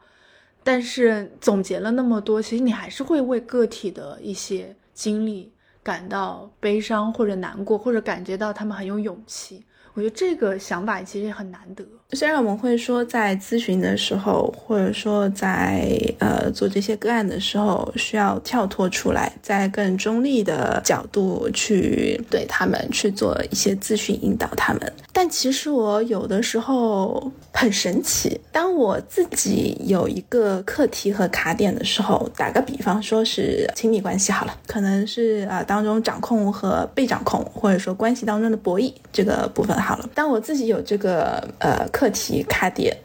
[0.64, 9.66] 但是总结了那么多，其实你还是会为个体的一些经历感到悲伤或者难过，或者感觉到他们很有勇气。
[9.96, 11.84] 我觉得这个想法其实也很难得。
[12.14, 24.92] 虽然我们会说，在咨询的时候，或者说在呃做这些个案的时候，需要跳脱出来，在更中立的角度去对他们去做一些咨询引导他们。
[25.14, 40.10] 但其实我有的时候很神奇，当我自己有一个课题和卡点的时候，打个比方说是亲密关系好了，可能是啊当中掌控和被掌控，或者说关系当中的博弈这个部分好了。
[40.16, 41.88] 当我自己有这个呃。
[42.00, 42.96] 课题卡点，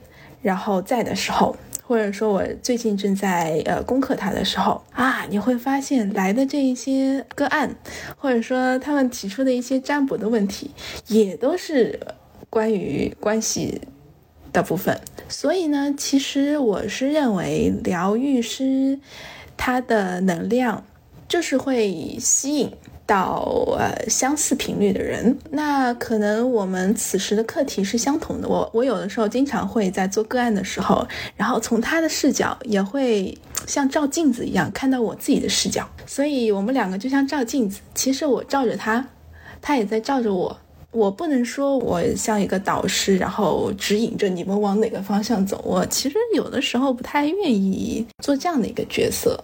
[0.40, 7.74] 然后在的时候，或者说我最近正在呃攻克它的时候啊，你会发现来的这一些个案，
[8.16, 10.70] 或者说他们提出的一些占卜的问题，
[11.08, 11.98] 也都是
[12.48, 13.80] 关于关系
[14.52, 14.96] 的部分。
[15.28, 19.00] 所以呢，其实我是认为疗愈师
[19.56, 20.84] 他的能量
[21.26, 22.70] 就是会吸引。
[23.06, 28.48] 到呃相似频率的人，那可能我们此时的课题是相同的。
[28.48, 33.36] 我我有的时候经常会在做个案的时候，然后从他的视角也会
[33.66, 37.80] 像照镜子一样看到我自己的视角，所以我们两个就像照镜子。
[37.94, 39.06] 其实我照着他，
[39.60, 40.56] 他也在照着我。
[40.90, 45.60] 我不能说我像一个导师，然后指引着你们往哪个方向走。
[45.64, 49.42] 我其实有的时候不太愿意做这样的一个角色，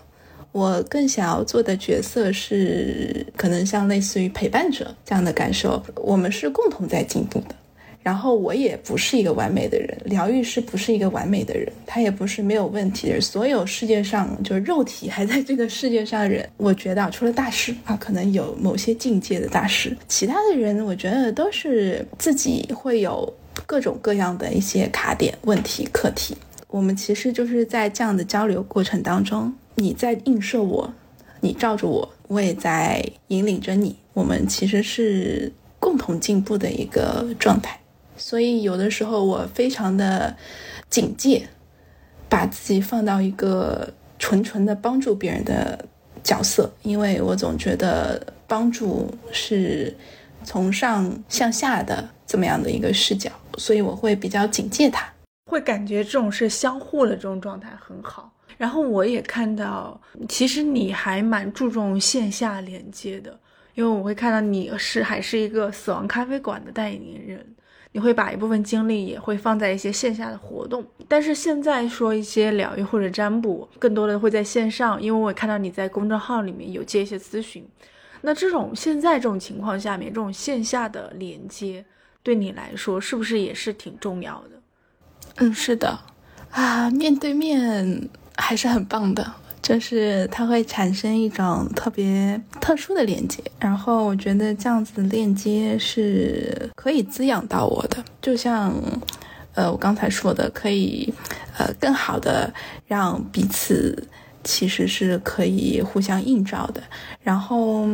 [0.53, 5.83] 我更想要做的角色是可能像类似于陪伴者这样的感受。
[5.97, 7.55] 我们是共同在进步的。
[8.03, 13.21] 然后我也不是一个完美的人，疗愈师不是一个完美的人，他也不是没有问题的。
[13.21, 23.31] 所有世界上就是肉体还在这个世界上的人，我觉得除了大师啊，可能有某些境界的大师，其他的人我觉得都是自己会有
[23.67, 26.35] 各种各样的一些卡点、问题、课题。
[26.69, 30.93] 我们其实就是在这样的交流过程当中，你在映射我，
[31.41, 37.81] 你照着我，我也在引领着你，我们其实是共同进步的一个状态。
[38.15, 40.37] 所以有的时候我非常的
[40.91, 41.49] 警戒，
[42.29, 45.83] 把自己放到一个纯纯的帮助别人的
[46.23, 49.97] 角色，因为我总觉得帮助是
[50.45, 55.11] 从上向下的这么样的一个视角，所以我会比较警戒他，
[55.51, 58.31] 会感觉这种是相互的这种状态很好。
[58.61, 59.99] 然后我也看到，
[60.29, 63.41] 其实你还蛮注重线下连接的，
[63.75, 67.55] 因为我会看到你是还是一个死亡咖啡馆的代言人。
[67.93, 77.67] 你会把一部分精力也会放在一些线下的活动，但是现在说一些疗愈或者占卜，更多的会在线上，因为我看到你在公众号里面有接一些咨询。
[78.21, 81.83] 那这种现在这种情况下面，这种线下的连接
[82.23, 84.51] 对你来说是不是也是挺重要的？
[85.37, 85.99] 嗯，是的，
[86.51, 88.09] 啊，面对面
[88.41, 89.33] 还是很棒的。
[89.63, 98.75] 就是它会产生一种特别特殊的连接，然后我觉得这样子的链接是可以滋养到我的，就像，
[99.55, 101.13] 呃，我刚才说的，可以，
[101.59, 102.53] 呃，更好的
[102.87, 104.09] 让彼此
[104.43, 106.83] 其实是可以互相映照的，
[107.23, 107.87] 然后。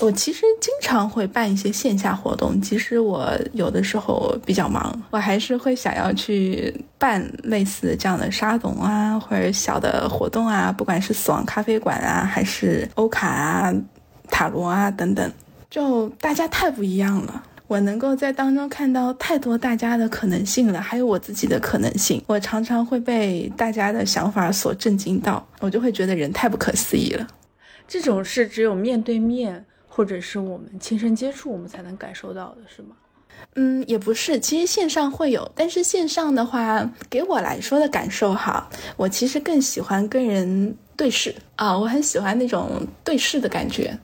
[0.00, 13.72] 我其实经常会办一些线下活动，即使我有的时候比较忙，我还是会想要去办类似这样的沙龙啊，或者小的活动啊，不管是死亡咖啡馆啊，还是欧卡啊、
[14.28, 15.32] 塔罗啊等等，
[15.70, 27.24] 就大家太不一样了，我能够在当中看到太多大家的可能性了，还有我自己的可能性，我常常会被大家的想法所震惊到，我就会觉得人太不可思议了，
[27.86, 29.64] 这种是只有面对面。
[29.94, 32.96] 或者是我们亲身接触，我们才能感受到的，是吗？
[33.54, 43.96] 嗯，也不是，其实线上会有，但是线上的话，给我来说的感受哈，我其实更喜欢跟人对视啊，我很喜欢那种对视的感觉，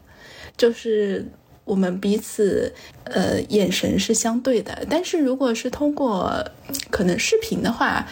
[0.56, 1.26] 就是。
[1.70, 6.44] 我们彼此，呃，眼神是相对的，但是如果是通过
[6.90, 8.04] 可能视频的话，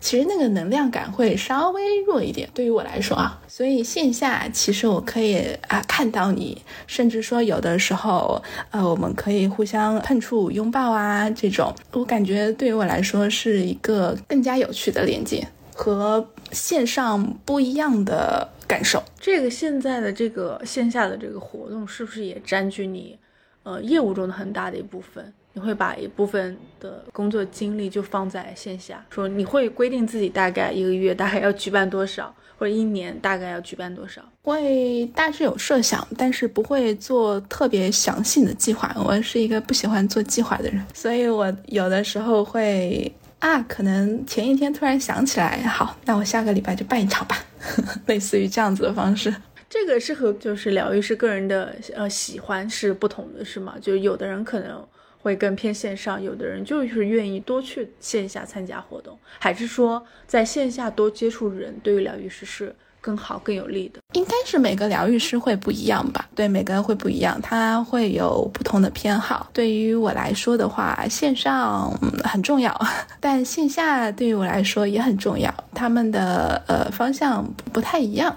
[0.00, 2.48] 其实那个能量感会稍微弱一点。
[2.54, 8.40] 对于我来说啊，所以线下其实我可以啊看到你，甚至说有的时候，
[8.70, 18.48] 呃，我们可以互相碰触、拥抱啊，这种我感觉对于我来说是一个更加有趣的连接和线上不一样的。
[18.70, 23.18] 感受这个现在的这个线下的这个活动是不是也占据你，
[23.64, 25.32] 呃，业务中的很大的一部分？
[25.52, 34.22] 你会把一部分的工作精力就放在线下，说你会规定自己大概一个月大概要举办多少，或者一年大概要举办多少？
[34.42, 38.94] 会大致有设想，但是不会做特别详细的计划。
[39.04, 43.12] 我是一个不喜欢做计划的人，所以我有的时候会。
[43.40, 47.36] 啊，可能前一天突然想起来，好，那我下个礼拜就办一场吧，
[48.06, 49.34] 类似于这样子的方式。
[49.68, 53.76] 这个是和就是疗愈师个人的呃喜欢是不同的，是吗？
[53.80, 54.86] 就有的人可能
[55.20, 62.74] 会更偏线上，有的人就是愿意多去线下参加活动，还是说在线下多接触人，对于疗愈师是？
[63.00, 66.28] 更好更有利的，应该是每个疗愈师会不一样吧？
[66.34, 69.48] 对，每个人会不一样，他会有不同的偏好。
[69.52, 71.90] 对于我来说的话，线上
[72.24, 72.78] 很重要，
[73.20, 78.36] 但线下对于我来说也很重要，他们的呃方向不太一样。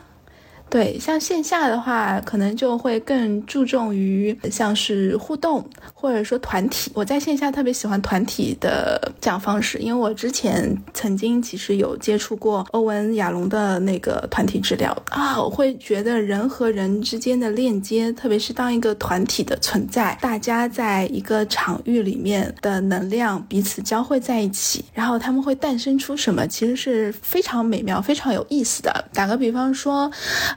[0.74, 5.64] 对，像线下的话，可能就会更注重于像是互动，
[5.94, 6.90] 或者说团体。
[6.96, 29.06] 我在线下特别喜欢团体的这样方式，因为我之前曾经其实有接触过欧文亚龙的那个团体治疗啊，我会觉得人和人之间的链接，特别是当一个团体的存在，大家在一个场域里面的能量彼此交汇在一起，然后他们会诞生出什么，其实是非常美妙、非常有意思的。
[29.14, 30.12] 打个比方说。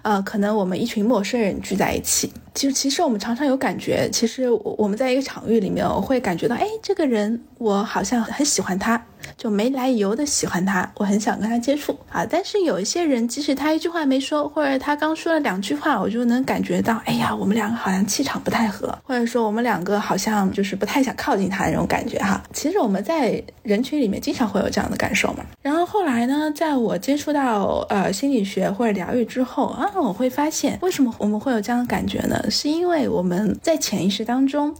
[0.07, 9.05] 呃，可能我们一群陌生人聚在一起，其实，其实我们常常有感觉，其实我我们在一个场域里面，我会感觉到，哎，这个人我好像很喜欢他，
[9.37, 12.25] 就没来由的喜欢他，我很想跟他接触啊。
[12.25, 22.43] 但是有一些人，即使他一句话没说，或者他刚说了两句话，我就能感觉到，哎呀，我们两个好像气场不太合，或者说我们两个好像就是不太想靠近他那种感觉哈。
[22.55, 25.45] 其实我们在人群里面经常会有这样的感受嘛。
[25.61, 32.43] 然后后来呢，在我接触到呃心理学或者疗愈之后啊，我会发现为什么我们会有这样的感觉呢？
[32.51, 34.75] 是因为我们在潜意识当中，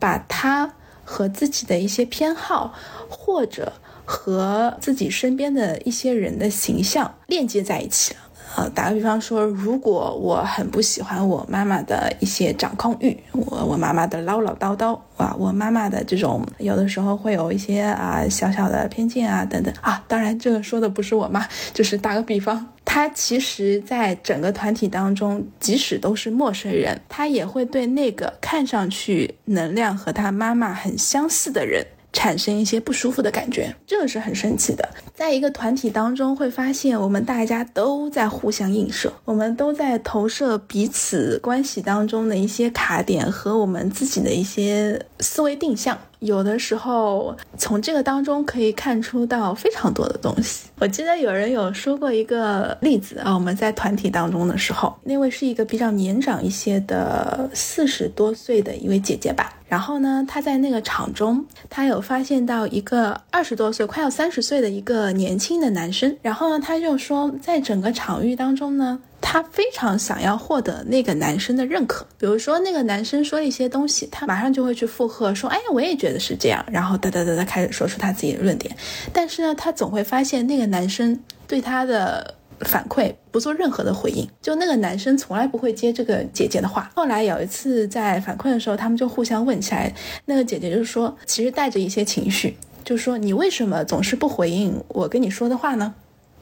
[0.00, 0.72] 把他
[1.04, 2.74] 和自己的一些偏好，
[3.08, 3.72] 或者
[4.10, 8.20] 和自己身边的一些人的形象链接在一起了。
[8.56, 31.86] 啊，打个比方说，如果我很不喜欢我妈妈的一些掌控欲，我我妈妈的唠唠叨叨啊，我妈妈的这种有的时候会有一些啊小小的偏见啊等等啊，当然这个说的不是我妈，就是打个比方，她其实在整个团体当中，即使都是陌生人，她也会对那个看上去能量和她妈妈很相似的人。
[32.12, 34.88] 产生一些不舒服的感觉，这个是很神奇的。
[35.14, 45.98] 在一个团体当中，会发现我们大家都在互相映射，我们都在投射彼此关系当中的一些卡点和我们自己的一些思维定向。
[46.20, 50.68] 有的时候，从这个当中可以看出到非常多的东西。
[50.78, 59.54] 我记得有人有说过一个例子啊，我们在团体当中的时候，那位是一个比较年长一些的四十多岁的一位姐姐吧。
[59.66, 66.14] 然后呢，她在那个场中，她有发现到一个二十多岁、快要三十岁的一个年轻的男生。
[66.20, 69.00] 然后呢，她就说，在整个场域当中呢。
[69.32, 78.76] 她非常想要获得那个男生的认可，比如说那个男生说一些东西，她马上就会去附和，说：“哎，我也觉得是这样。”然后哒哒哒哒开始说出他自己的论点。
[79.12, 81.16] 但是呢，她总会发现那个男生
[81.46, 86.90] 对她的反馈不做任何的回应，就那个男生从来不会接这个姐姐的话。
[86.96, 95.94] 后来有一次在反馈的时候，他们就互相问起来，那个姐姐就说，其实带着一些情绪，就说：“你为什么总是不回应我跟你说的话呢？”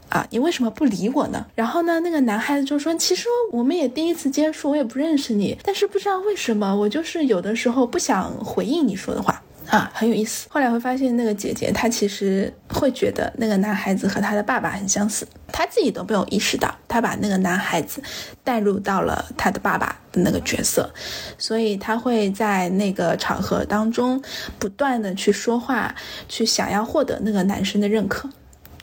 [0.09, 1.45] 啊，你为什么不理我呢？
[1.55, 18.03] 然后呢，那个男孩子就说：“其实我们也第一次接触，我也不认识你，但是不知道为什么，我就是有的时候不想回应你说的话啊，很有意思。”后来会发现，那个姐姐她其实会觉得那个男孩子和他的爸爸很相似，他自己都没有意识到，他把那个男孩子
[18.43, 20.91] 带入到了他的爸爸的那个角色，
[21.37, 24.23] 所以他会在那个场合当中
[24.59, 25.95] 不断的去说话，
[26.31, 28.27] 去想要获得那个男生的认可。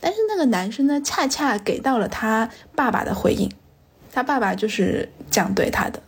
[0.00, 3.50] 但是那个男生呢，恰恰给到了他爸爸的回应，
[4.12, 6.00] 他爸爸就是这样对他的，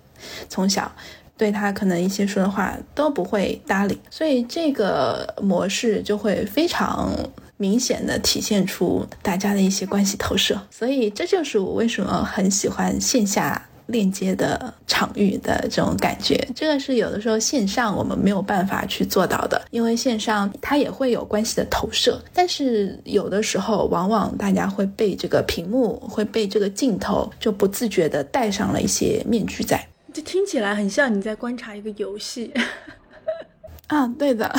[0.48, 0.90] 从小
[1.36, 7.12] 对他可能一些说的话都不会搭理，所以这个模式就会非常
[7.56, 13.67] 明显的体现出大家的一些关系投射，所以这就是我为什么很喜欢线下。
[13.88, 32.52] 链接的场域的这种感觉，这个是有的时候线上我们没有办法去做到的，因为线上它也会有关系的投射，但是有的时候往往大家会被这个屏幕，会被这个镜头就不自觉的戴上了一些面具在，这听起来很像你在观察一个游戏。
[33.88, 34.54] 啊，对的，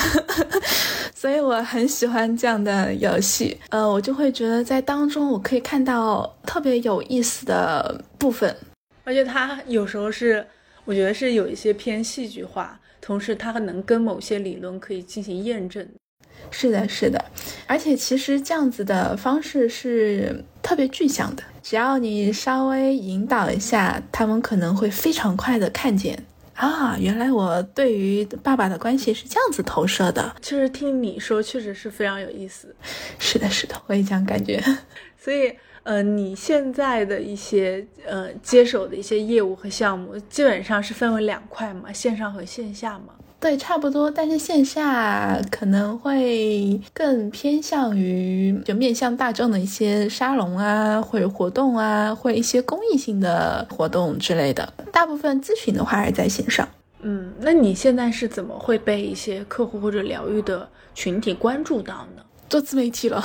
[1.13, 8.55] 所以我很喜欢这样的游戏，呃，我就会觉得在当中我可以看到特别有意思的部分。
[9.09, 10.45] 而且他有时候是，
[10.85, 15.83] 我觉得是有一些偏戏剧化，同时他还能跟某些理论可以进行验证。
[16.51, 17.25] 是的，是的。
[17.65, 30.35] 而且其实这样子的方式是特别具象的，只要你稍微引导一下，他们可能会非常快的看见啊，原来我对于爸爸的关系是这样子投射的。
[30.39, 32.75] 其实听你说，确实是非常有意思。
[33.17, 34.63] 是的，是的，我也这样感觉。
[35.17, 35.51] 所以。
[35.89, 43.05] 呃，你现在的一些呃接手的一些业务和项目，基本上是分为两块嘛，线上和线下嘛？
[43.39, 44.11] 对，差不多。
[44.11, 54.71] 但是线下可能会更偏向于就面向大众的一些沙龙啊，或者活动啊，或者一些公益性的活动之类的。
[54.91, 56.69] 大部分咨询的话还是在线上。
[57.01, 62.21] 嗯，那你现在是怎么会被一些客户或者疗愈的群体关注到呢？
[62.49, 63.23] 做自媒体了，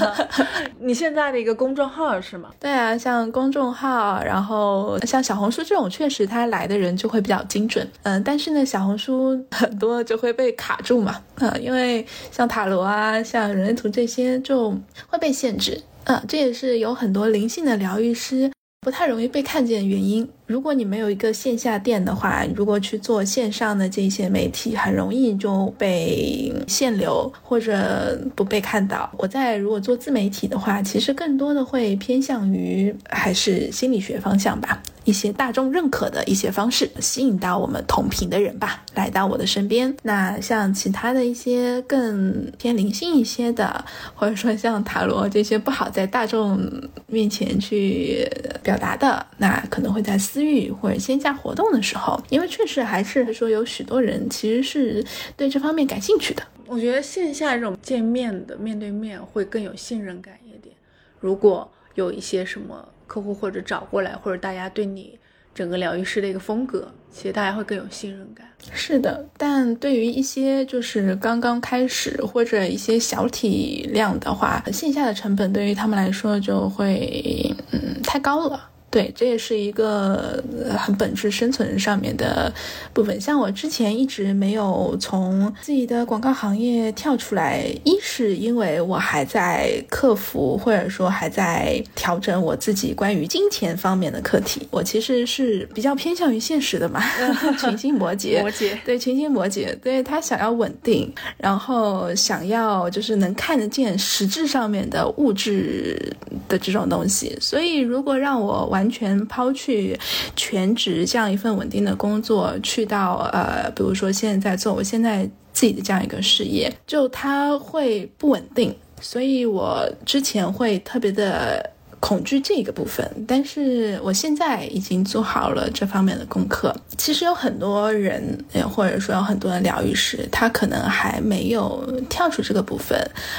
[0.80, 2.50] 你现在的一个公众号是吗？
[2.58, 7.86] 对啊，像公众号，然后像小红书这种，确实它来的人就会比较精准。
[8.02, 14.70] 嗯，但是呢，小红书很多就会被卡住嘛，嗯，因为像塔罗啊，像人类图这些就
[15.08, 15.80] 会被限制。
[16.04, 18.50] 嗯，这也是有很多灵性的疗愈师。
[18.80, 29.10] 不太容易被看见的原因，如果你没有一个线下店的话，如果去做线上的这些媒体，很容易就被限流或者不被看到。
[29.16, 34.80] 我在如果做自媒体的话，其实更多的会偏向于还是心理学方向吧。
[35.06, 39.96] 一些大众认可的一些方式，吸引到我们同频的人吧，来到我的身边。
[40.02, 43.84] 那像其他的一些更偏灵性一些的，
[44.14, 46.60] 或者说像塔罗这些不好在大众
[47.06, 48.28] 面前去
[48.64, 56.42] 表达的，那可能会在私域或者线下活动的时候，因为确实还是说有许多人其实是对这方面感兴趣的。
[56.66, 60.74] 我觉得线下这种见面的面对面会更有信任感一点。
[61.20, 62.88] 如果有一些什么。
[63.06, 65.18] 客户或者找过来，或者大家对你
[65.54, 68.46] 整个疗愈师的一个风格，其实大家会更有信任感。
[68.72, 78.70] 是的，但对于一些就是刚刚开始或者一些小体量的话，线下的成本对于他们来说就会嗯太高了。
[78.96, 80.42] 对，这也是一个
[80.78, 82.50] 很本质生存上面的
[82.94, 83.20] 部分。
[83.20, 94.66] 像我之前一直没有从自己的广告行业跳出来，一是因为我还在克服，或者说还在调整我自己关于金钱方面的课题。
[94.70, 97.02] 我其实是比较偏向于现实的嘛，
[97.60, 106.16] 群星 摩羯，摩羯对群星摩羯，对他想要稳定，然后想要就是能看得见实质上面的物质
[106.48, 107.36] 的这种东西。
[107.38, 109.98] 所以如果让我完完全抛去
[110.36, 121.68] 全职这样一份稳定的工作，去到呃，比如说现在做我现在自己的这样一个事业，就它会不稳定，所以我之前会特别的
[121.98, 123.04] 恐惧这个部分。
[123.26, 126.72] 但是我现在已经做好了这方面的功课。
[126.96, 128.38] 其实有很多人，
[128.72, 132.96] 或者说有很多的疗愈师，他可能还没有跳出这个部分，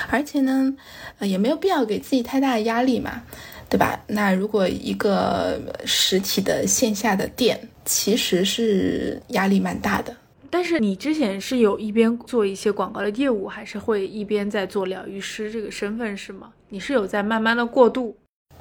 [0.09, 0.73] 而且呢，
[1.21, 3.21] 也没有必要给自己太大的压力嘛。
[3.69, 3.99] 对吧？
[4.07, 10.15] 那如果一个实体的线下的店，其实是压力蛮大的。
[10.49, 16.49] 但是你之前是有一边做一些广告的业务，还是会一边在做疗愈师这个身份是吗？
[16.69, 18.15] 你是有在慢慢的过渡？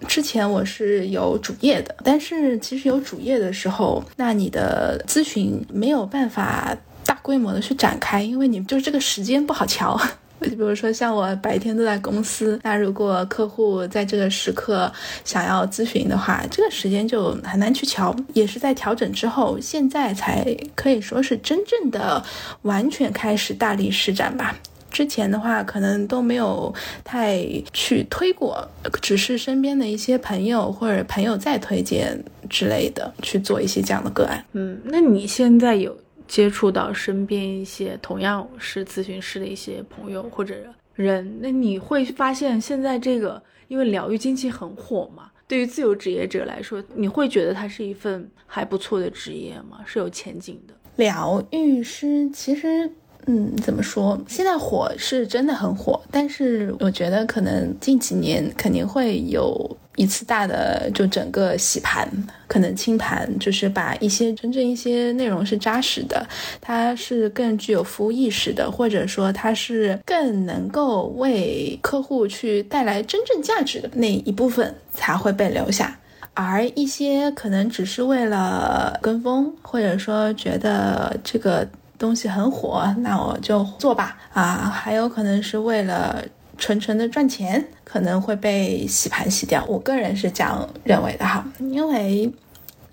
[0.08, 9.98] 之前我是有主业的，但是其实有主业的时候，那你的咨询没有办法大规模的去展开，因为你就是这个时间不好调。
[10.42, 14.90] 就比如说，像我白天都在公司，那如果客户在这个时刻
[15.24, 18.14] 想要咨询的话，这个时间就很难去调。
[18.34, 22.22] 也是在调整之后，现在才可以说是真正的
[22.62, 24.56] 完全开始大力施展吧。
[24.90, 26.72] 之前的话，可能都没有
[27.04, 28.66] 太去推过，
[29.02, 32.18] 只是身边的一些朋友或者朋友再推荐
[32.48, 34.42] 之类的去做一些这样的个案。
[34.52, 35.96] 嗯，那你现在有？
[36.26, 40.54] 接触到身边一些同样是咨询师的一些朋友或者
[40.94, 49.80] 人，那你会发现现在这个因为疗愈经济很火嘛，对于自由职业者来说，你会觉得它是一份还不错的职业吗？
[49.84, 50.74] 是有前景的？
[50.96, 52.90] 疗愈师其实。
[53.28, 54.16] 嗯，怎么说？
[54.28, 62.08] 现在火是真的很火，但是我觉得可能近几年肯定会有一次大的，就整个洗盘，
[62.46, 66.24] 可能清盘，就是把一些真正一些内容是扎实的，
[66.60, 75.98] 它是更具有服务意识的，或者说它是更能够为客户去带来真正价值的那一部分才会被留下，
[76.34, 81.66] 而一些可能只是为了跟风，或者说觉得这个。
[81.98, 84.16] 东西很火，那我就做吧。
[84.32, 86.24] 啊，还有可能是为了
[86.58, 89.64] 纯纯的赚钱，可能会被洗盘洗掉。
[89.66, 92.32] 我个人是这样认为的哈，因为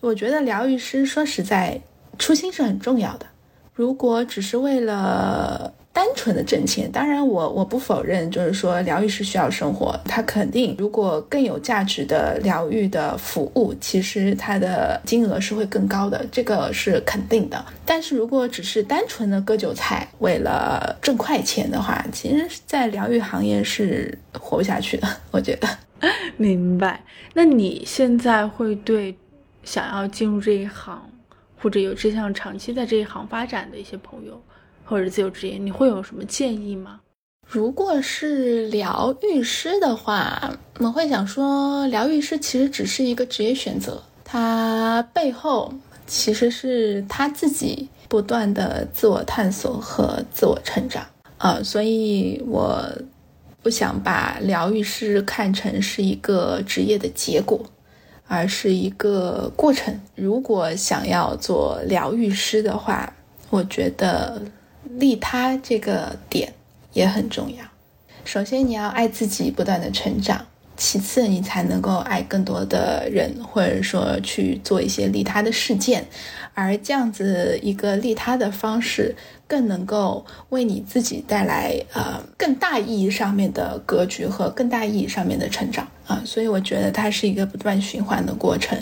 [0.02, 1.82] 我觉得疗愈师说实在，
[2.18, 3.26] 初心是很重要的。
[3.74, 17.64] 如果只是为了单纯的挣钱，当然我我不否认，就是说疗愈师需要生活，他肯定如果更有价值的疗愈的服务，其实它的金额是会更高的，这个是肯定的。
[17.86, 25.08] 但是如果只是单纯的割韭菜，为了挣快钱的话，其实，在疗愈行业是活不下去的。
[25.30, 25.68] 我觉得，
[26.38, 27.04] 明白。
[27.36, 29.16] 那你现在会对
[29.64, 31.08] 想要进入这一行，
[31.62, 34.42] 或者有志向长期在这一行发展的一些朋友？
[34.94, 37.00] 或者自由职业，你会有什么建议吗？
[37.48, 45.74] 如果是疗愈师的话，我会想说，疗愈师其实只是一个职业选择，他背后
[46.06, 51.04] 其实是他自己不断的自我探索和自我成长
[51.40, 52.88] 啊，所以我
[53.64, 57.60] 不想把疗愈师看成是一个职业的结果，
[58.28, 60.00] 而是一个过程。
[60.14, 63.12] 如果想要做疗愈师的话，
[63.50, 64.40] 我觉得。
[64.98, 66.54] 利他这个点
[66.94, 67.64] 也很重要。
[68.26, 70.38] 首先，你要爱自己，不断的成长；
[70.78, 76.06] 其次，你才能够爱更多的人，或者说去做一些利他的事件。
[76.54, 79.16] 而这样子一个利他的方式，
[79.48, 86.22] 更能够为你自己带来呃更大意义上面的格局和更大意义上面的成长啊。
[86.24, 88.78] 所以，我觉得它是一个不断循环的过程。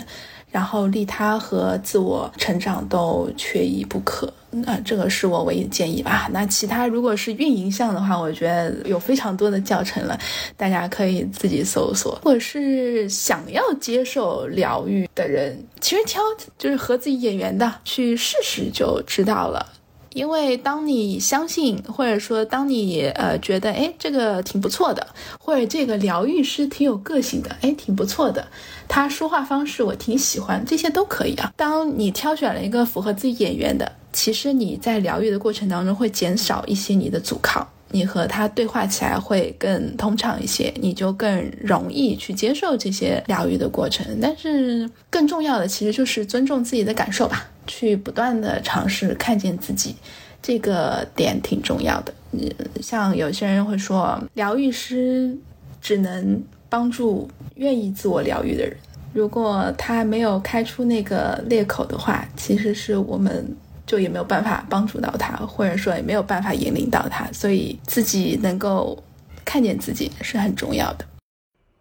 [0.52, 4.32] 然后利他和自我成长都缺一不可。
[4.50, 6.28] 那这个是我唯一的建议吧。
[6.30, 10.16] 那其他如果是运营项的话，我觉得有非常多的教程了，
[10.58, 12.20] 大家可以自己搜索。
[12.22, 16.20] 或者是想要接受疗愈的人，其实挑
[16.58, 19.66] 就是和自己眼缘的去试试就知道了。
[20.14, 25.06] 因为当你相信，或者说当你呃觉得哎这个挺不错的，
[25.38, 28.46] 或者这个疗愈师挺有个性的，哎挺不错的，
[28.88, 31.52] 他说话方式我挺喜欢，这些都可以啊。
[31.56, 33.90] 当你挑选了一个符合自己眼缘的。
[34.14, 44.04] 其实你在疗愈的过程当中会减少一些你的阻抗，你和他对话起来会更通畅一些，你就更容易去接受这些疗愈的过程。
[44.20, 49.94] 但是更重要的其实就是尊重自己的感受吧，去不断的尝试看见自己，
[50.42, 52.14] 这个点挺重要的。
[52.32, 55.36] 嗯，像有些人会说，疗愈师
[55.80, 58.74] 只能帮助愿意自我疗愈的人，
[59.12, 63.54] 如果他没有开出那个裂口的话，其实是我们。
[63.86, 68.96] 就也没有办法帮助到他，或者说也没有办法引领到他，所以自己能够
[69.44, 71.04] 看见自己是很重要的。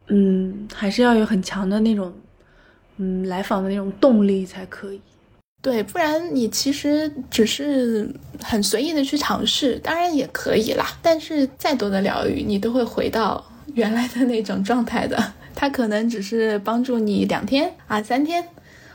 [0.08, 2.12] 嗯，还是要有很强的那种，
[2.98, 5.00] 嗯，来访的那种动力才可以。
[5.62, 10.88] 对，不然你其实只是很随意的去尝试，当然也可以啦。
[11.02, 13.46] 但是再多的疗愈，你都会回到
[13.76, 15.34] 原来的那种状态的。
[15.54, 18.44] 它可能只是帮助你两天啊，三天。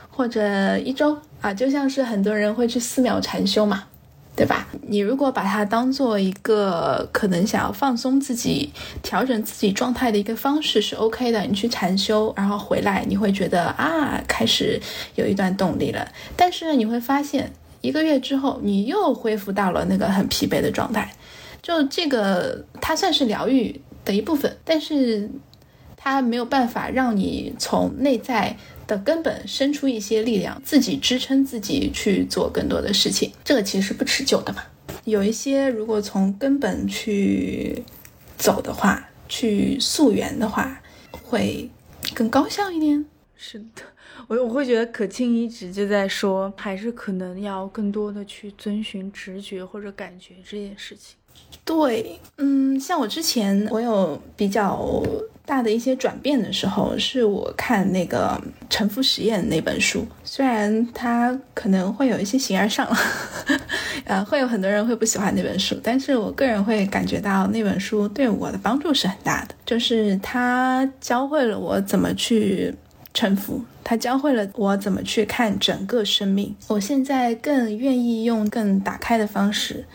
[0.09, 3.83] 或者一周啊，就像是很多人会去寺庙禅修嘛，
[4.35, 4.67] 对吧？
[4.89, 8.71] 你如果把它当做一个可能想要放松自己、
[9.03, 11.41] 调整自己状态的一个方式是 OK 的。
[11.41, 14.81] 你去禅修，然后回来，你会觉得啊，开始
[15.15, 16.07] 有一段动力了。
[16.35, 21.11] 但是呢，你会发现一个月之后，你又恢复到了那个很疲惫的状态。
[21.61, 25.29] 就这个，它算是疗愈的一部分，但是
[25.95, 28.57] 它没有办法让你从内在。
[28.87, 34.63] 的根本生出一些力量，自己支撑自己去做更多的事情，这个其实是不持久的嘛。
[35.03, 37.83] 有一些如果从根本去
[38.37, 40.81] 走的话，去溯源的话，
[41.11, 41.69] 会
[42.13, 43.05] 更高效一点。
[43.35, 43.83] 是的，
[44.27, 51.15] 我我会觉得可庆一直就在说，还是可能要更多的去遵循直觉或者感觉这件事情。
[51.65, 55.01] 对，嗯，像我之前我有比较。
[55.47, 58.37] 大的一些转变的时候，是我看那个
[58.69, 62.85] 《沉浮实验》那本书，虽然它可能会有一些形而上，
[64.03, 72.75] 呃，会有很多人会不喜欢那本书，但是我个人会感觉到那本书对我的帮助是很大的，就是它教会了我怎么去
[73.13, 79.85] 沉浮，它教会了我怎么去看整个生命，我现在更愿意用更打开的方式，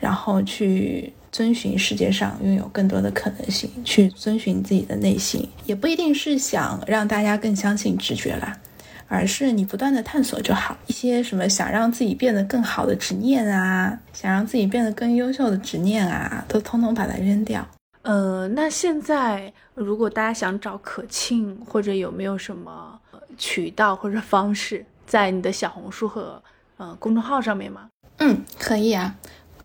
[0.00, 1.12] 然后去。
[1.32, 8.58] 遵循世界上拥有更多的可能性，去遵循自己的内心，也不一定是想让大家更相信直觉啦，
[9.06, 10.76] 而是你不断的探索就好。
[10.88, 17.64] 一些什么想让自己变得更好的执念啊，想让自己变得更优秀的执念啊，都通通把它扔掉。
[18.02, 22.98] 呃，那现在如果大家想找可庆，或者有没有什么
[23.38, 26.42] 渠道或者方式，在你的小红书和
[26.76, 27.88] 呃公众号上面吗？
[28.18, 29.14] 嗯，可以啊。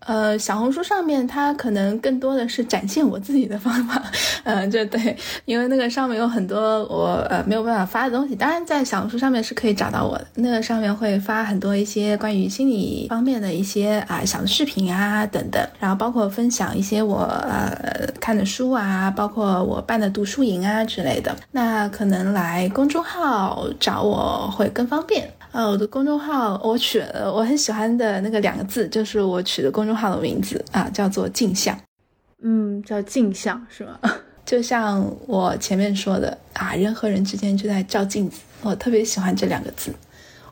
[0.06, 4.02] 呃，小红书上面它可能更多的是展现我自己的方法，
[4.44, 8.34] 嗯， 就对，因为那个上面有很多我呃没有办法发的东西。
[8.34, 21.34] 当然，在小红书上面是可以找到我的，那个上面会发很多一些关于心理方面的一些啊小的视频啊等等，然后包括分享一些我呃看的书啊，包括我办的读书营啊之类的。
[21.50, 25.28] 那可能来公众号找我会更方便。
[25.56, 31.74] 呃，我的公众号我取了我很喜欢的那个两个字，就是我取的公众号的名字啊，叫做镜像。
[32.42, 33.98] 嗯，叫镜像是吗？
[34.44, 38.42] 就像我前面说的啊，人和人之间就在照镜子。
[38.60, 39.90] 我特别喜欢这两个字，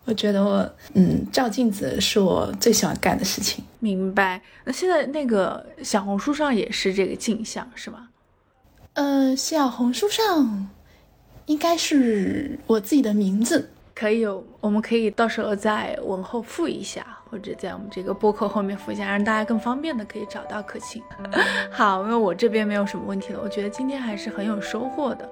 [0.07, 3.63] 我觉得我嗯，照镜子是我最喜欢干的事情。
[3.81, 4.41] 明白。
[4.65, 8.09] 那现在那个小红书上也是这个镜像是吗？
[8.95, 10.71] 呃，小红书上
[11.45, 13.69] 应该是我自己的名字。
[13.95, 14.26] 可以，
[14.61, 21.03] 我们可以到时候再文后附一下，或者在我们这个播客后面附一下，让大家更方便的可以找到可亲。
[21.70, 25.30] 好，因为我这边没有什么问题了，我觉得今天还是很有收获的。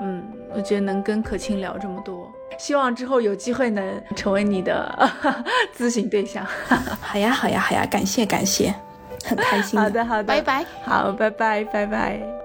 [0.00, 4.92] 嗯，我觉得能跟可亲聊这么多，希望之后有机会能成为你的
[5.76, 6.44] 咨询对象。
[7.00, 8.74] 好呀，好呀，好呀，感谢感谢，
[9.24, 9.78] 很开心。
[9.78, 10.64] 好的，好的，拜拜。
[10.84, 12.43] 好，拜拜，拜拜。